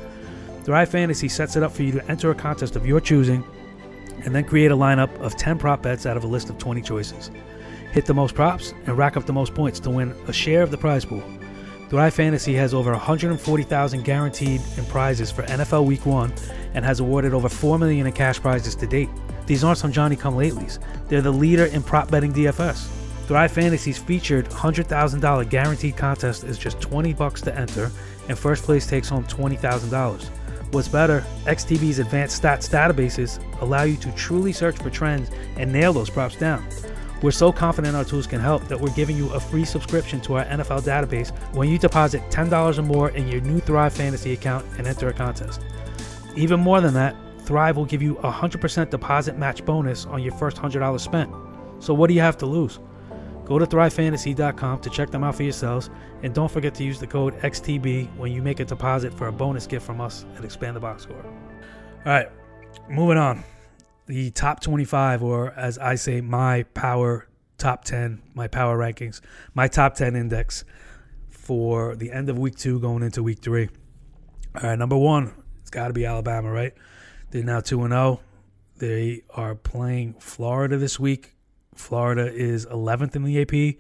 [0.64, 3.44] Thrive Fantasy sets it up for you to enter a contest of your choosing
[4.24, 6.82] and then create a lineup of 10 prop bets out of a list of 20
[6.82, 7.30] choices.
[7.92, 10.72] Hit the most props and rack up the most points to win a share of
[10.72, 11.24] the prize pool.
[11.90, 16.34] Thrive Fantasy has over 140,000 guaranteed in prizes for NFL Week 1
[16.74, 19.10] and has awarded over 4 million in cash prizes to date.
[19.46, 20.80] These aren't some Johnny come latelys.
[21.10, 22.90] They're the leader in prop betting DFS.
[23.28, 27.92] Thrive Fantasy's featured $100,000 guaranteed contest is just 20 bucks to enter,
[28.30, 30.24] and first place takes home $20,000.
[30.72, 35.92] What's better, XTB's advanced stats databases allow you to truly search for trends and nail
[35.92, 36.68] those props down.
[37.24, 40.36] We're so confident our tools can help that we're giving you a free subscription to
[40.36, 44.66] our NFL database when you deposit $10 or more in your new Thrive Fantasy account
[44.78, 45.62] and enter a contest.
[46.36, 50.34] Even more than that, Thrive will give you a 100% deposit match bonus on your
[50.34, 51.32] first $100 spent.
[51.80, 52.78] So what do you have to lose?
[53.46, 55.90] Go to thrivefantasy.com to check them out for yourselves,
[56.24, 59.32] and don't forget to use the code XTB when you make a deposit for a
[59.32, 61.24] bonus gift from us at Expand the Box Score.
[61.24, 62.28] All right,
[62.90, 63.44] moving on.
[64.08, 67.28] The top 25, or as I say, my power
[67.58, 69.22] top 10, my power rankings,
[69.54, 70.66] my top 10 index
[71.30, 73.70] for the end of week two going into week three.
[74.56, 76.74] All right, number one, it's got to be Alabama, right?
[77.30, 78.22] They're now 2 0.
[78.78, 81.35] They are playing Florida this week.
[81.76, 83.76] Florida is 11th in the AP.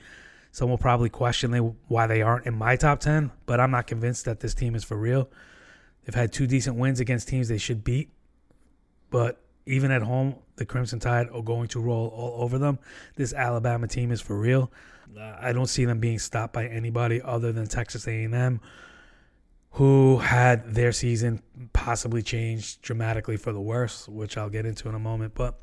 [0.52, 3.88] Some will probably question they, why they aren't in my top 10, but I'm not
[3.88, 5.30] convinced that this team is for real.
[6.06, 8.10] They've had two decent wins against teams they should beat,
[9.10, 12.80] but even at home, the Crimson Tide are going to roll all over them.
[13.16, 14.72] This Alabama team is for real.
[15.20, 18.62] I don't see them being stopped by anybody other than Texas A&M,
[19.72, 21.42] who had their season
[21.74, 25.34] possibly changed dramatically for the worse, which I'll get into in a moment.
[25.36, 25.60] But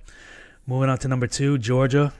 [0.66, 2.12] moving on to number two, Georgia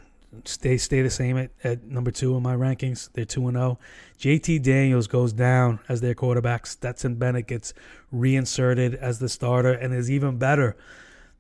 [0.44, 3.10] stay stay the same at, at number two in my rankings.
[3.12, 3.78] They're two and oh.
[4.20, 4.36] zero.
[4.38, 6.66] JT Daniels goes down as their quarterback.
[6.66, 7.74] Stetson Bennett gets
[8.10, 10.76] reinserted as the starter and is even better.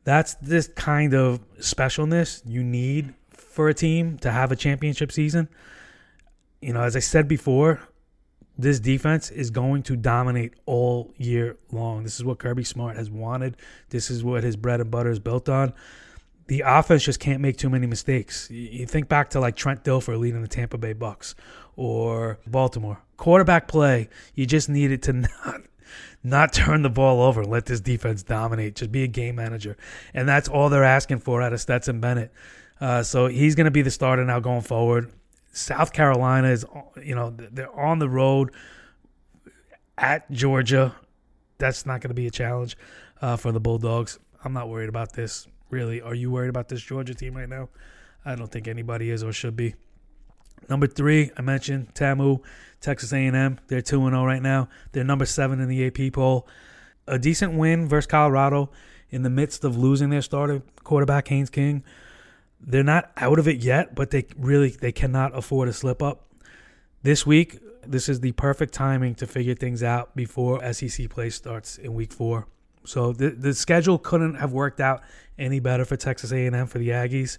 [0.04, 5.48] That's this kind of specialness you need for a team to have a championship season.
[6.60, 7.80] You know, as I said before,
[8.58, 12.02] this defense is going to dominate all year long.
[12.02, 13.56] This is what Kirby Smart has wanted.
[13.90, 15.72] This is what his bread and butter is built on
[16.46, 18.50] the offense just can't make too many mistakes.
[18.50, 21.34] You think back to like Trent Dilfer leading the Tampa Bay Bucks
[21.76, 23.00] or Baltimore.
[23.16, 25.12] Quarterback play, you just needed to
[25.44, 25.60] not
[26.24, 29.76] not turn the ball over, let this defense dominate, just be a game manager.
[30.14, 32.32] And that's all they're asking for out of Stetson Bennett.
[32.80, 35.12] Uh, so he's going to be the starter now going forward.
[35.52, 36.64] South Carolina is,
[37.02, 38.52] you know, they're on the road
[39.98, 40.94] at Georgia.
[41.58, 42.76] That's not going to be a challenge
[43.20, 44.18] uh, for the Bulldogs.
[44.44, 46.00] I'm not worried about this really.
[46.00, 47.70] Are you worried about this Georgia team right now?
[48.24, 49.74] I don't think anybody is or should be.
[50.68, 52.40] Number three, I mentioned TAMU,
[52.80, 53.58] Texas A&M.
[53.66, 54.68] They're two and zero oh right now.
[54.92, 56.46] They're number seven in the AP poll.
[57.08, 58.70] A decent win versus Colorado
[59.10, 61.82] in the midst of losing their starter quarterback Haynes King.
[62.60, 66.28] They're not out of it yet, but they really they cannot afford a slip up.
[67.02, 71.76] This week, this is the perfect timing to figure things out before SEC play starts
[71.76, 72.46] in week four.
[72.84, 75.02] So the the schedule couldn't have worked out
[75.38, 77.38] any better for Texas A&M for the Aggies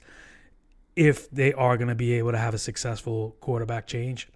[0.95, 4.27] if they are going to be able to have a successful quarterback change.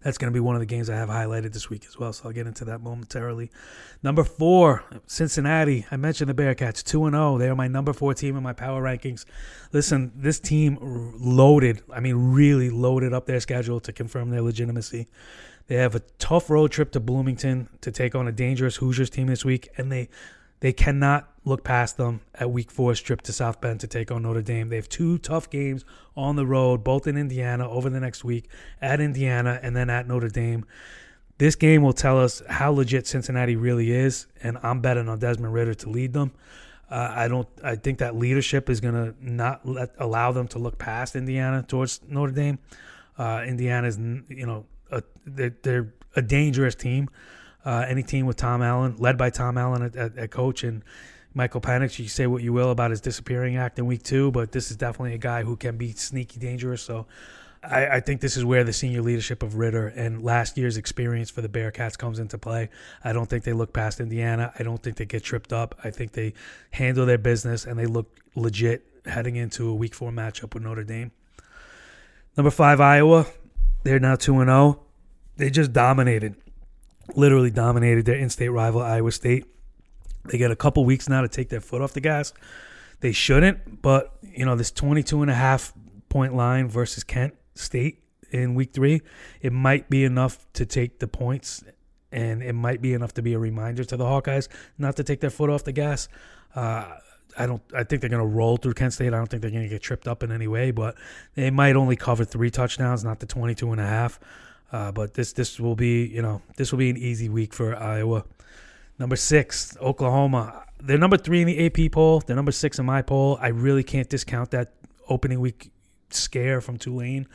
[0.00, 2.12] That's going to be one of the games I have highlighted this week as well,
[2.12, 3.50] so I'll get into that momentarily.
[4.00, 5.86] Number four, Cincinnati.
[5.90, 7.38] I mentioned the Bearcats, 2 0.
[7.38, 9.24] They are my number four team in my power rankings.
[9.72, 15.08] Listen, this team loaded, I mean, really loaded up their schedule to confirm their legitimacy.
[15.68, 19.28] They have a tough road trip to Bloomington to take on a dangerous Hoosiers team
[19.28, 20.08] this week, and they
[20.60, 24.22] they cannot look past them at week four's trip to South Bend to take on
[24.22, 24.70] Notre Dame.
[24.70, 25.84] They have two tough games
[26.16, 28.48] on the road, both in Indiana over the next week,
[28.82, 30.64] at Indiana and then at Notre Dame.
[31.36, 35.54] This game will tell us how legit Cincinnati really is, and I'm betting on Desmond
[35.54, 36.32] Ridder to lead them.
[36.90, 37.46] Uh, I don't.
[37.62, 41.62] I think that leadership is going to not let allow them to look past Indiana
[41.62, 42.58] towards Notre Dame.
[43.18, 47.08] Uh, Indiana is, you know, a, they're, they're a dangerous team
[47.68, 50.82] uh, any team with Tom Allen, led by Tom Allen at, at, at coach and
[51.34, 51.98] Michael Penix.
[51.98, 54.76] You say what you will about his disappearing act in week two, but this is
[54.78, 56.80] definitely a guy who can be sneaky dangerous.
[56.80, 57.06] So
[57.62, 61.28] I, I, think this is where the senior leadership of Ridder and last year's experience
[61.28, 62.70] for the Bearcats comes into play.
[63.04, 64.52] I don't think they look past Indiana.
[64.58, 65.74] I don't think they get tripped up.
[65.84, 66.32] I think they
[66.70, 70.84] handle their business and they look legit heading into a week four matchup with Notre
[70.84, 71.10] Dame.
[72.36, 73.26] Number five, Iowa.
[73.88, 74.80] They're now 2 0.
[75.38, 76.34] They just dominated
[77.14, 79.46] literally dominated their in-state rival Iowa State.
[80.26, 82.34] They get a couple weeks now to take their foot off the gas.
[83.00, 85.72] They shouldn't, but you know this 22 and a half
[86.10, 89.00] point line versus Kent State in week 3,
[89.40, 91.64] it might be enough to take the points
[92.12, 95.20] and it might be enough to be a reminder to the Hawkeyes not to take
[95.20, 96.08] their foot off the gas.
[96.54, 96.92] Uh,
[97.38, 97.62] I don't.
[97.74, 99.08] I think they're going to roll through Kent State.
[99.08, 100.96] I don't think they're going to get tripped up in any way, but
[101.34, 104.18] they might only cover three touchdowns, not the 22 and a half.
[104.70, 107.76] Uh, but this this will be you know this will be an easy week for
[107.76, 108.24] Iowa.
[108.98, 110.64] Number six, Oklahoma.
[110.80, 112.20] They're number three in the AP poll.
[112.20, 113.38] They're number six in my poll.
[113.40, 114.74] I really can't discount that
[115.08, 115.70] opening week
[116.10, 117.26] scare from Tulane.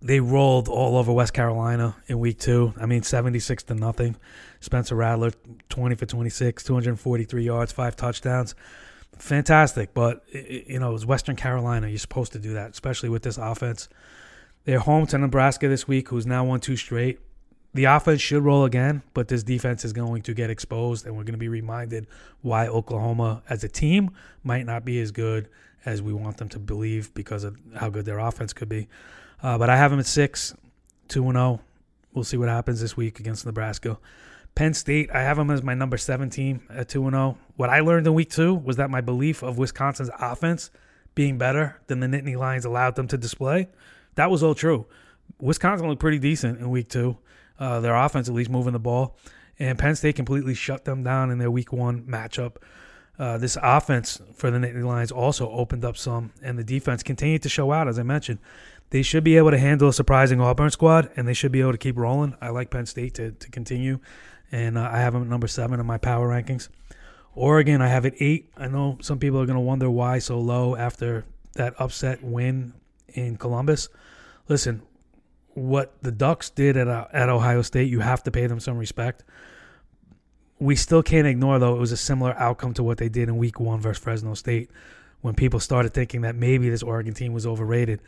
[0.00, 2.74] They rolled all over West Carolina in week two.
[2.80, 4.16] I mean, 76 to nothing.
[4.58, 5.30] Spencer Rattler,
[5.68, 8.56] 20 for 26, 243 yards, five touchdowns.
[9.18, 9.94] Fantastic.
[9.94, 11.88] But, you know, it was Western Carolina.
[11.88, 13.88] You're supposed to do that, especially with this offense.
[14.64, 17.18] They're home to Nebraska this week, who's now won two straight.
[17.74, 21.24] The offense should roll again, but this defense is going to get exposed, and we're
[21.24, 22.06] going to be reminded
[22.42, 24.10] why Oklahoma as a team
[24.44, 25.48] might not be as good
[25.86, 28.88] as we want them to believe because of how good their offense could be.
[29.42, 30.54] Uh, but I have them at six,
[31.08, 31.60] two and zero.
[32.12, 33.98] We'll see what happens this week against Nebraska.
[34.54, 37.38] Penn State, I have them as my number seven team at two and zero.
[37.56, 40.70] What I learned in week two was that my belief of Wisconsin's offense
[41.14, 43.68] being better than the Nittany Lions allowed them to display,
[44.14, 44.86] that was all true.
[45.40, 47.18] Wisconsin looked pretty decent in week two.
[47.58, 49.16] Uh, their offense at least moving the ball,
[49.58, 52.56] and Penn State completely shut them down in their week one matchup.
[53.18, 57.42] Uh, this offense for the Nittany Lions also opened up some, and the defense continued
[57.42, 58.38] to show out, as I mentioned.
[58.90, 61.72] They should be able to handle a surprising Auburn squad, and they should be able
[61.72, 62.34] to keep rolling.
[62.40, 64.00] I like Penn State to, to continue,
[64.50, 66.68] and uh, I have them at number seven in my power rankings.
[67.34, 68.50] Oregon, I have it eight.
[68.56, 72.74] I know some people are going to wonder why so low after that upset win
[73.08, 73.88] in Columbus.
[74.48, 74.82] Listen,
[75.54, 78.76] what the Ducks did at, uh, at Ohio State, you have to pay them some
[78.78, 79.24] respect.
[80.58, 83.36] We still can't ignore, though, it was a similar outcome to what they did in
[83.36, 84.70] week one versus Fresno State
[85.20, 88.00] when people started thinking that maybe this Oregon team was overrated.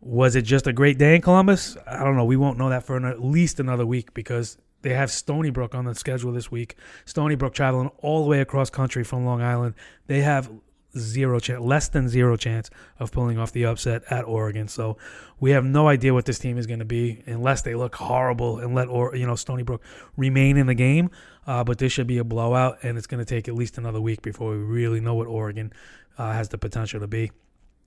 [0.00, 1.76] Was it just a great day in Columbus?
[1.86, 2.24] I don't know.
[2.24, 5.74] We won't know that for an, at least another week because they have Stony Brook
[5.74, 6.76] on the schedule this week.
[7.04, 9.74] Stony Brook traveling all the way across country from Long Island.
[10.06, 10.50] They have
[10.98, 14.68] zero chance, less than zero chance of pulling off the upset at Oregon.
[14.68, 14.96] So
[15.38, 18.58] we have no idea what this team is going to be unless they look horrible
[18.58, 19.82] and let or you know Stony Brook
[20.16, 21.10] remain in the game.
[21.46, 24.00] Uh, but this should be a blowout, and it's going to take at least another
[24.00, 25.72] week before we really know what Oregon
[26.18, 27.32] uh, has the potential to be.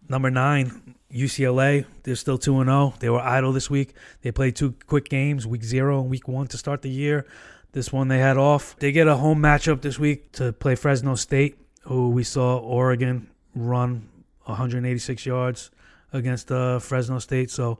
[0.09, 1.85] Number nine, UCLA.
[2.03, 2.93] They're still 2 0.
[2.99, 3.93] They were idle this week.
[4.21, 7.25] They played two quick games, week zero and week one to start the year.
[7.71, 8.75] This one they had off.
[8.77, 13.29] They get a home matchup this week to play Fresno State, who we saw Oregon
[13.55, 14.09] run
[14.43, 15.71] 186 yards
[16.11, 17.49] against uh, Fresno State.
[17.49, 17.79] So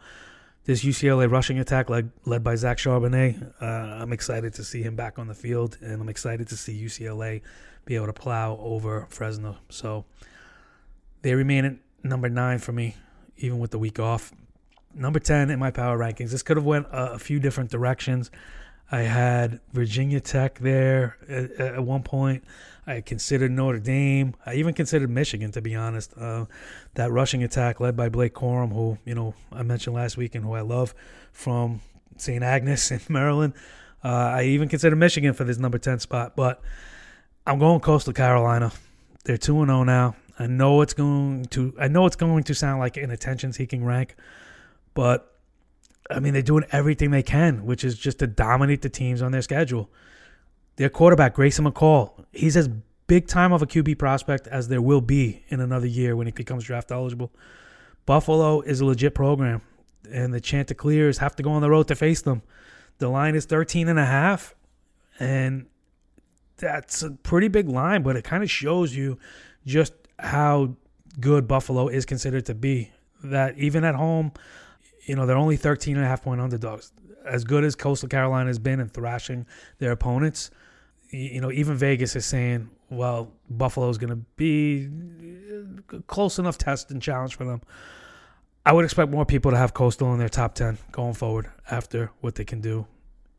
[0.65, 4.95] this UCLA rushing attack led, led by Zach Charbonnet, uh, I'm excited to see him
[4.95, 7.41] back on the field, and I'm excited to see UCLA
[7.85, 9.57] be able to plow over Fresno.
[9.69, 10.05] So
[11.21, 12.95] they remain number nine for me,
[13.37, 14.31] even with the week off.
[14.93, 16.31] Number 10 in my power rankings.
[16.31, 18.29] This could have went a, a few different directions.
[18.91, 22.43] I had Virginia Tech there at, at, one point.
[22.85, 24.35] I considered Notre Dame.
[24.45, 26.13] I even considered Michigan, to be honest.
[26.15, 26.45] Uh,
[26.93, 30.45] that rushing attack led by Blake Corum, who you know I mentioned last week and
[30.45, 30.93] who I love
[31.31, 31.81] from
[32.17, 32.43] St.
[32.43, 33.53] Agnes in Maryland.
[34.03, 36.61] Uh, I even considered Michigan for this number ten spot, but
[37.47, 38.71] I'm going Coastal Carolina.
[39.23, 40.15] They're two and zero oh now.
[40.39, 43.85] I know it's going to I know it's going to sound like an attention seeking
[43.85, 44.15] rank,
[44.93, 45.35] but
[46.09, 49.31] I mean they're doing everything they can, which is just to dominate the teams on
[49.31, 49.89] their schedule.
[50.75, 52.69] Their quarterback, Grayson McCall, he's as
[53.05, 56.31] big time of a QB prospect as there will be in another year when he
[56.31, 57.31] becomes draft eligible.
[58.05, 59.61] Buffalo is a legit program,
[60.11, 62.41] and the Chanticleers have to go on the road to face them.
[62.97, 64.55] The line is 13 and a half,
[65.19, 65.67] and
[66.57, 69.19] that's a pretty big line, but it kind of shows you
[69.65, 69.93] just
[70.23, 70.75] how
[71.19, 72.91] good Buffalo is considered to be.
[73.23, 74.31] That even at home,
[75.05, 76.91] you know, they're only 13 and a half point underdogs.
[77.25, 79.45] As good as Coastal Carolina has been in thrashing
[79.79, 80.49] their opponents,
[81.09, 84.89] you know, even Vegas is saying, well, Buffalo is going to be
[85.93, 87.61] a close enough test and challenge for them.
[88.65, 92.11] I would expect more people to have Coastal in their top 10 going forward after
[92.21, 92.87] what they can do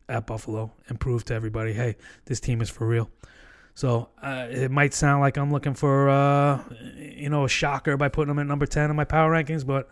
[0.08, 3.10] at Buffalo and prove to everybody, hey, this team is for real.
[3.74, 6.62] So uh, it might sound like I'm looking for uh,
[6.96, 9.88] you know a shocker by putting them at number ten in my power rankings, but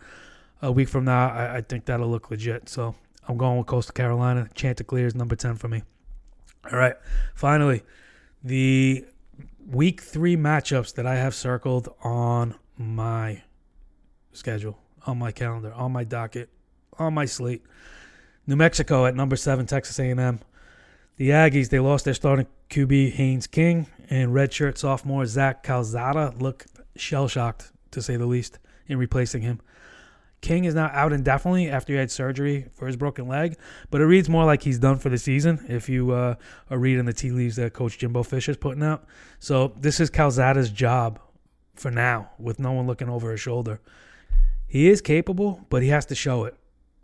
[0.61, 2.69] a week from now I, I think that'll look legit.
[2.69, 2.95] So
[3.29, 4.49] I'm going with Coastal Carolina.
[4.55, 5.83] Chanticleer is number ten for me.
[6.71, 6.95] All right,
[7.35, 7.83] finally
[8.45, 9.05] the
[9.67, 13.43] week three matchups that I have circled on my
[14.33, 16.51] schedule, on my calendar, on my docket,
[16.99, 17.63] on my slate.
[18.47, 20.41] New Mexico at number seven, Texas A&M.
[21.17, 26.65] The Aggies, they lost their starting QB Haynes King and redshirt sophomore Zach Calzada look
[26.97, 29.61] shell shocked, to say the least, in replacing him.
[30.41, 33.59] King is now out indefinitely after he had surgery for his broken leg,
[33.91, 36.37] but it reads more like he's done for the season if you uh,
[36.71, 39.05] are reading the tea leaves that Coach Jimbo Fisher is putting out.
[39.39, 41.21] So this is Calzada's job
[41.75, 43.83] for now, with no one looking over his shoulder.
[44.67, 46.57] He is capable, but he has to show it.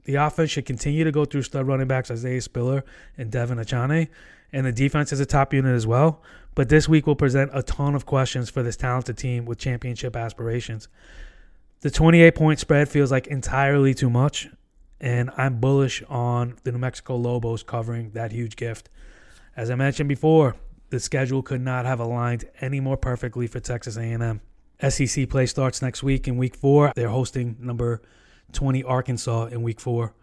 [0.05, 2.87] The offense should continue to go through stud running backs Isaiah Spiller
[3.19, 4.09] and Devon Achane,
[4.53, 6.22] and the defense is a top unit as well.
[6.55, 10.16] But this week will present a ton of questions for this talented team with championship
[10.16, 10.88] aspirations.
[11.80, 14.49] The 28 point spread feels like entirely too much,
[15.01, 18.90] and I'm bullish on the New Mexico Lobos covering that huge gift.
[19.57, 20.57] As I mentioned before,
[20.90, 24.40] the schedule could not have aligned any more perfectly for Texas A&M.
[24.88, 26.92] SEC play starts next week in week 4.
[26.96, 28.03] They're hosting number
[28.53, 30.14] 20 Arkansas in week 4.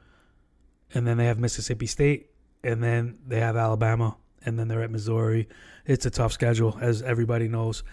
[0.93, 2.29] And then they have Mississippi State
[2.65, 5.47] and then they have Alabama and then they're at Missouri.
[5.85, 7.83] It's a tough schedule as everybody knows.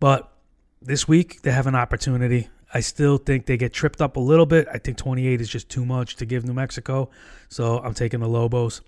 [0.00, 0.32] But
[0.80, 4.46] this week they have an opportunity I still think they get tripped up a little
[4.46, 4.68] bit.
[4.72, 7.08] I think 28 is just too much to give New Mexico.
[7.48, 8.80] So I'm taking the Lobos.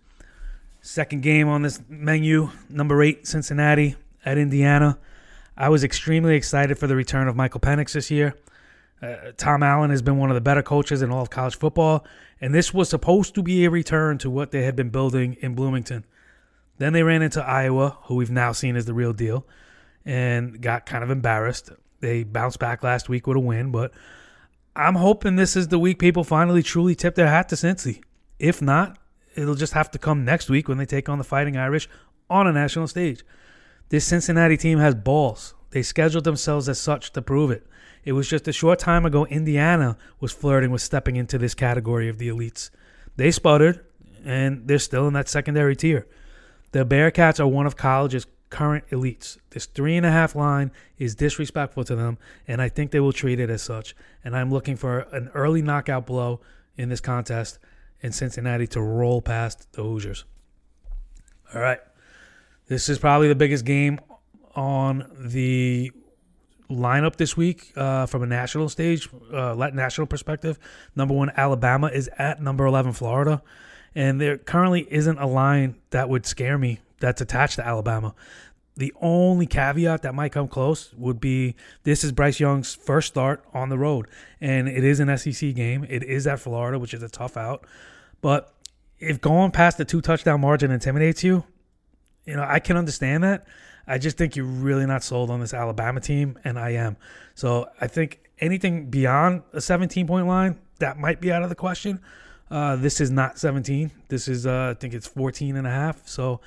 [0.81, 4.99] Second game on this menu, number eight, Cincinnati at Indiana.
[5.57, 8.35] I was extremely excited for the return of Michael Penix this year.
[9.01, 12.05] Uh, Tom Allen has been one of the better coaches in all of college football,
[12.41, 15.55] and this was supposed to be a return to what they had been building in
[15.55, 16.05] Bloomington.
[16.79, 19.47] Then they ran into Iowa, who we've now seen as the real deal,
[20.05, 21.71] and got kind of embarrassed.
[22.01, 23.93] They bounced back last week with a win, but
[24.75, 28.03] I'm hoping this is the week people finally truly tip their hat to Cincy.
[28.39, 28.99] If not,
[29.35, 31.89] it'll just have to come next week when they take on the Fighting Irish
[32.31, 33.25] on a national stage.
[33.89, 35.55] This Cincinnati team has balls.
[35.71, 37.66] They scheduled themselves as such to prove it.
[38.05, 42.09] It was just a short time ago Indiana was flirting with stepping into this category
[42.09, 42.71] of the elites.
[43.16, 43.85] They sputtered,
[44.25, 46.07] and they're still in that secondary tier.
[46.73, 49.39] The Bearcats are one of college's current elites.
[49.51, 53.12] This three and a half line is disrespectful to them, and I think they will
[53.12, 53.95] treat it as such.
[54.25, 56.41] And I'm looking for an early knockout blow
[56.77, 57.59] in this contest
[58.01, 60.25] in Cincinnati to roll past the Hoosiers.
[61.55, 61.81] All right.
[62.69, 63.99] This is probably the biggest game
[64.55, 65.93] on the
[66.71, 70.59] lineup this week uh, from a national stage, uh, national perspective.
[70.95, 73.43] Number one, Alabama is at number 11, Florida.
[73.95, 78.15] And there currently isn't a line that would scare me that's attached to Alabama.
[78.77, 83.45] The only caveat that might come close would be this is Bryce Young's first start
[83.53, 84.07] on the road,
[84.41, 85.85] and it is an SEC game.
[85.89, 87.67] It is at Florida, which is a tough out.
[88.21, 88.55] But
[89.01, 91.43] if going past the two touchdown margin intimidates you,
[92.25, 93.49] you know I can understand that.
[93.89, 96.97] I just think you're really not sold on this Alabama team, and I am.
[97.34, 101.55] So I think anything beyond a 17 point line that might be out of the
[101.55, 102.01] question.
[102.51, 103.91] Uh, this is not 17.
[104.09, 106.07] This is uh, I think it's 14 and a half.
[106.07, 106.41] So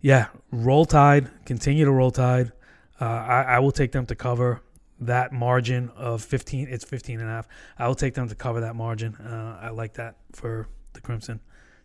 [0.00, 2.52] yeah, roll tide, continue to roll tide.
[3.00, 4.60] Uh, I, I, will take them to cover
[5.00, 6.68] that margin of 15.
[6.68, 7.48] It's 15 and a half.
[7.78, 9.16] I will take them to cover that margin.
[9.16, 11.40] Uh, I like that for the Crimson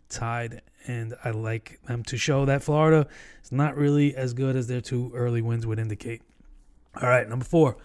[0.08, 3.06] Tide, and I like them to show that Florida
[3.42, 6.22] is not really as good as their two early wins would indicate.
[7.00, 7.76] All right, number four.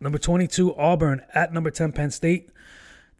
[0.00, 2.50] Number 22, Auburn at number 10, Penn State.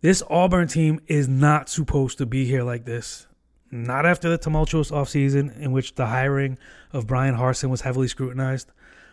[0.01, 3.27] This Auburn team is not supposed to be here like this.
[3.71, 6.59] Not after the tumultuous offseason in which the hiring
[6.93, 8.71] of Bryan Harsin was heavily scrutinized.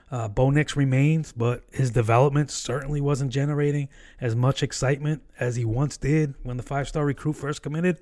[0.09, 3.89] Uh, Bo Nix remains, but his development certainly wasn't generating
[4.21, 7.99] as much excitement as he once did when the five star recruit first committed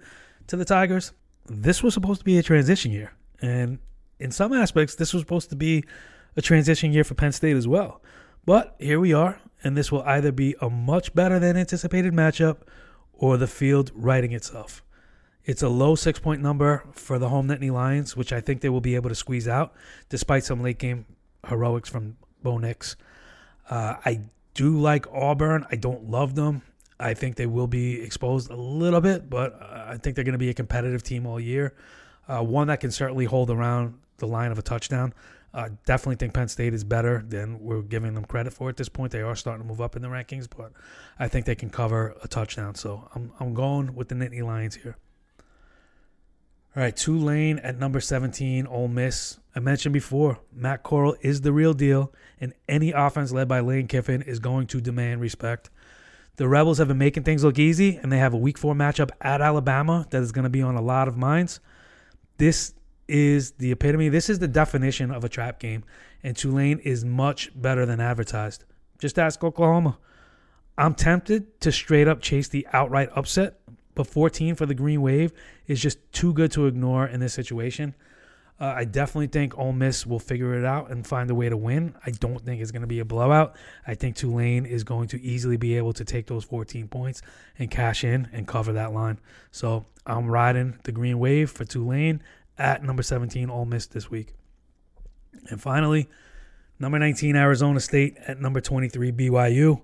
[0.48, 1.12] to the Tigers.
[1.48, 3.14] This was supposed to be a transition year.
[3.42, 3.80] And
[4.20, 5.84] in some aspects, this was supposed to be
[6.36, 8.02] a transition year for Penn State as well.
[8.46, 12.58] But here we are, and this will either be a much better than anticipated matchup
[13.14, 14.84] or the field righting itself.
[15.46, 18.70] It's a low six point number for the home Nittany Lions, which I think they
[18.70, 19.74] will be able to squeeze out
[20.10, 21.06] despite some late game
[21.48, 22.96] heroics from Bo Nix.
[23.70, 24.22] Uh, I
[24.56, 25.66] do like Auburn.
[25.72, 26.64] I don't love them.
[27.00, 30.40] I think they will be exposed a little bit, but I think they're going to
[30.40, 31.74] be a competitive team all year.
[32.28, 35.14] Uh, one that can certainly hold around the line of a touchdown.
[35.54, 38.90] Uh, definitely think Penn State is better than we're giving them credit for at this
[38.90, 39.12] point.
[39.12, 40.74] They are starting to move up in the rankings, but
[41.18, 42.76] I think they can cover a touchdown.
[42.76, 44.98] So I'm, I'm going with the Nittany Lions here.
[46.76, 49.40] All right, Tulane at number 17, Ole Miss.
[49.56, 53.88] I mentioned before, Matt Corral is the real deal, and any offense led by Lane
[53.88, 55.70] Kiffin is going to demand respect.
[56.38, 59.12] The Rebels have been making things look easy, and they have a week four matchup
[59.22, 61.60] at Alabama that is going to be on a lot of minds.
[62.38, 62.74] This
[63.08, 65.84] is the epitome, this is the definition of a trap game,
[66.24, 68.66] and Tulane is much better than advertised.
[69.00, 69.98] Just ask Oklahoma.
[70.78, 73.62] I'm tempted to straight up chase the outright upset
[73.96, 75.32] but 14 for the Green Wave
[75.68, 77.96] is just too good to ignore in this situation.
[78.58, 81.58] Uh, I definitely think Ole Miss will figure it out and find a way to
[81.58, 81.94] win.
[82.06, 83.56] I don't think it's going to be a blowout.
[83.86, 87.22] I think Tulane is going to easily be able to take those 14 points
[87.60, 89.20] and cash in and cover that line.
[89.52, 92.22] So I'm riding the green wave for Tulane
[92.58, 94.34] at number 17 Ole Miss this week.
[95.50, 96.08] And finally,
[96.80, 99.82] number 19 Arizona State at number 23 BYU.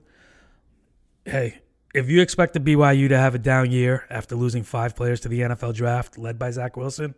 [1.25, 1.59] Hey,
[1.93, 5.27] if you expect the BYU to have a down year after losing five players to
[5.27, 7.15] the NFL draft led by Zach Wilson,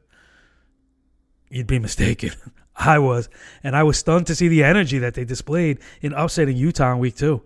[1.53, 2.31] you'd be mistaken.
[2.75, 3.29] I was.
[3.63, 6.99] And I was stunned to see the energy that they displayed in upsetting Utah in
[6.99, 7.41] week two.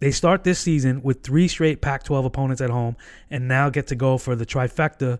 [0.00, 2.96] They start this season with three straight Pac 12 opponents at home
[3.30, 5.18] and now get to go for the trifecta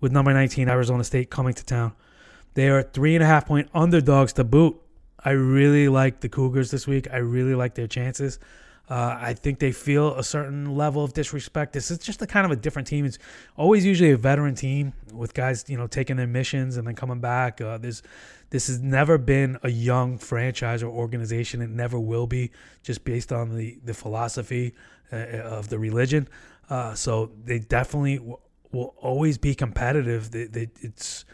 [0.00, 1.92] with number 19 Arizona State coming to town.
[2.54, 4.80] They are three and a half point underdogs to boot.
[5.24, 7.08] I really like the Cougars this week.
[7.12, 8.38] I really like their chances.
[8.90, 11.74] Uh, I think they feel a certain level of disrespect.
[11.74, 13.04] This is just a kind of a different team.
[13.04, 13.18] It's
[13.56, 17.20] always usually a veteran team with guys, you know, taking their missions and then coming
[17.20, 17.60] back.
[17.60, 18.02] Uh, this
[18.68, 21.60] has never been a young franchise or organization.
[21.60, 22.50] It never will be,
[22.82, 24.74] just based on the the philosophy
[25.12, 26.28] uh, of the religion.
[26.70, 28.38] Uh, so they definitely w-
[28.72, 30.30] will always be competitive.
[30.30, 31.26] They, they, it's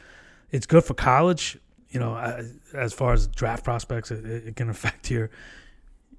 [0.51, 1.59] it's good for college.
[1.91, 5.31] You know, as, as far as draft prospects, it, it can affect your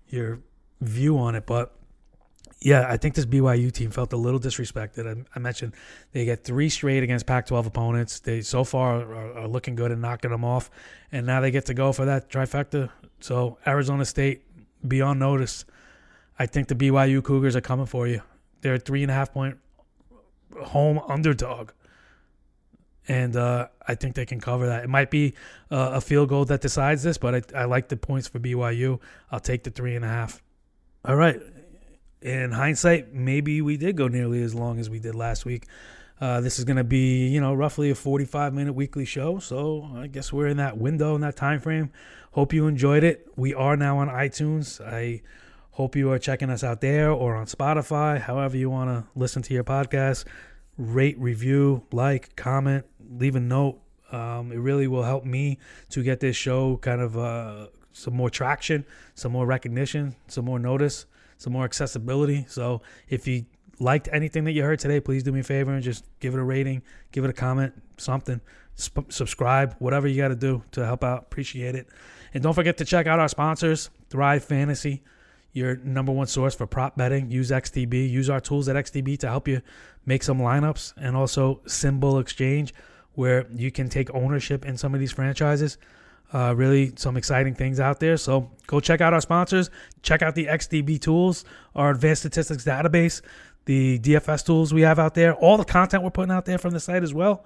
[0.07, 0.39] your
[0.81, 1.45] view on it.
[1.45, 1.75] But
[2.61, 5.07] yeah, I think this BYU team felt a little disrespected.
[5.07, 5.73] I, I mentioned
[6.11, 8.19] they get three straight against Pac-12 opponents.
[8.19, 10.71] They so far are, are, looking good and knocking them off,
[11.11, 12.89] and now they get to go for that trifecta.
[13.19, 14.43] So Arizona State,
[14.87, 15.65] be on notice.
[16.37, 18.21] I think the BYU Cougars are coming for you.
[18.61, 19.57] They're a three and a half point
[20.63, 21.71] home underdog.
[23.07, 24.83] And uh, I think they can cover that.
[24.83, 25.35] It might be
[25.69, 28.99] uh, a field goal that decides this, but I, I like the points for BYU.
[29.31, 30.41] I'll take the three and a half.
[31.07, 31.39] All right.
[32.23, 35.67] In hindsight, maybe we did go nearly as long as we did last week.
[36.19, 39.37] Uh, this is going to be, you know, roughly a 45 minute weekly show.
[39.37, 41.91] So I guess we're in that window, in that time frame.
[42.31, 43.27] Hope you enjoyed it.
[43.35, 44.83] We are now on iTunes.
[44.83, 45.21] I
[45.71, 49.43] hope you are checking us out there or on Spotify, however you want to listen
[49.43, 50.25] to your podcast.
[50.79, 53.79] Rate, review, like, comment, leave a note.
[54.11, 58.29] Um, it really will help me to get this show kind of uh, some more
[58.29, 61.05] traction, some more recognition, some more notice,
[61.37, 62.45] some more accessibility.
[62.49, 63.45] So if you
[63.79, 66.39] liked anything that you heard today, please do me a favor and just give it
[66.39, 66.83] a rating,
[67.13, 68.41] give it a comment, something.
[68.75, 71.23] Sp- subscribe, whatever you got to do to help out.
[71.23, 71.87] Appreciate it.
[72.33, 75.01] And don't forget to check out our sponsors, Thrive Fantasy,
[75.53, 77.31] your number one source for prop betting.
[77.31, 78.09] Use XTB.
[78.09, 79.61] Use our tools at XTB to help you
[80.05, 80.93] make some lineups.
[80.97, 82.73] And also SimBull Exchange,
[83.13, 85.77] where you can take ownership in some of these franchises.
[86.33, 88.17] Uh, really, some exciting things out there.
[88.17, 89.69] So go check out our sponsors.
[90.01, 91.45] Check out the XTB tools,
[91.75, 93.21] our advanced statistics database,
[93.65, 96.71] the DFS tools we have out there, all the content we're putting out there from
[96.71, 97.45] the site as well.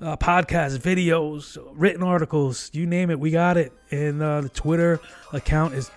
[0.00, 3.72] Uh, podcasts, videos, written articles, you name it, we got it.
[3.90, 5.00] And uh, the Twitter
[5.32, 5.90] account is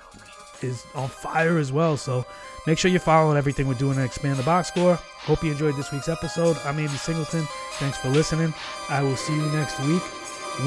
[0.62, 1.98] is on fire as well.
[1.98, 2.26] So
[2.66, 4.96] make sure you're following everything we're doing to expand the box score.
[4.96, 6.58] Hope you enjoyed this week's episode.
[6.66, 7.46] I'm Andy Singleton.
[7.74, 8.54] Thanks for listening.
[8.90, 10.04] I will see you next week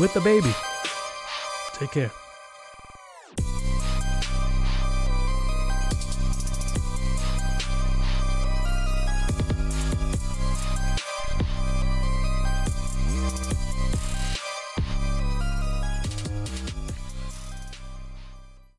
[0.01, 0.53] with the baby.
[1.79, 2.26] Take care.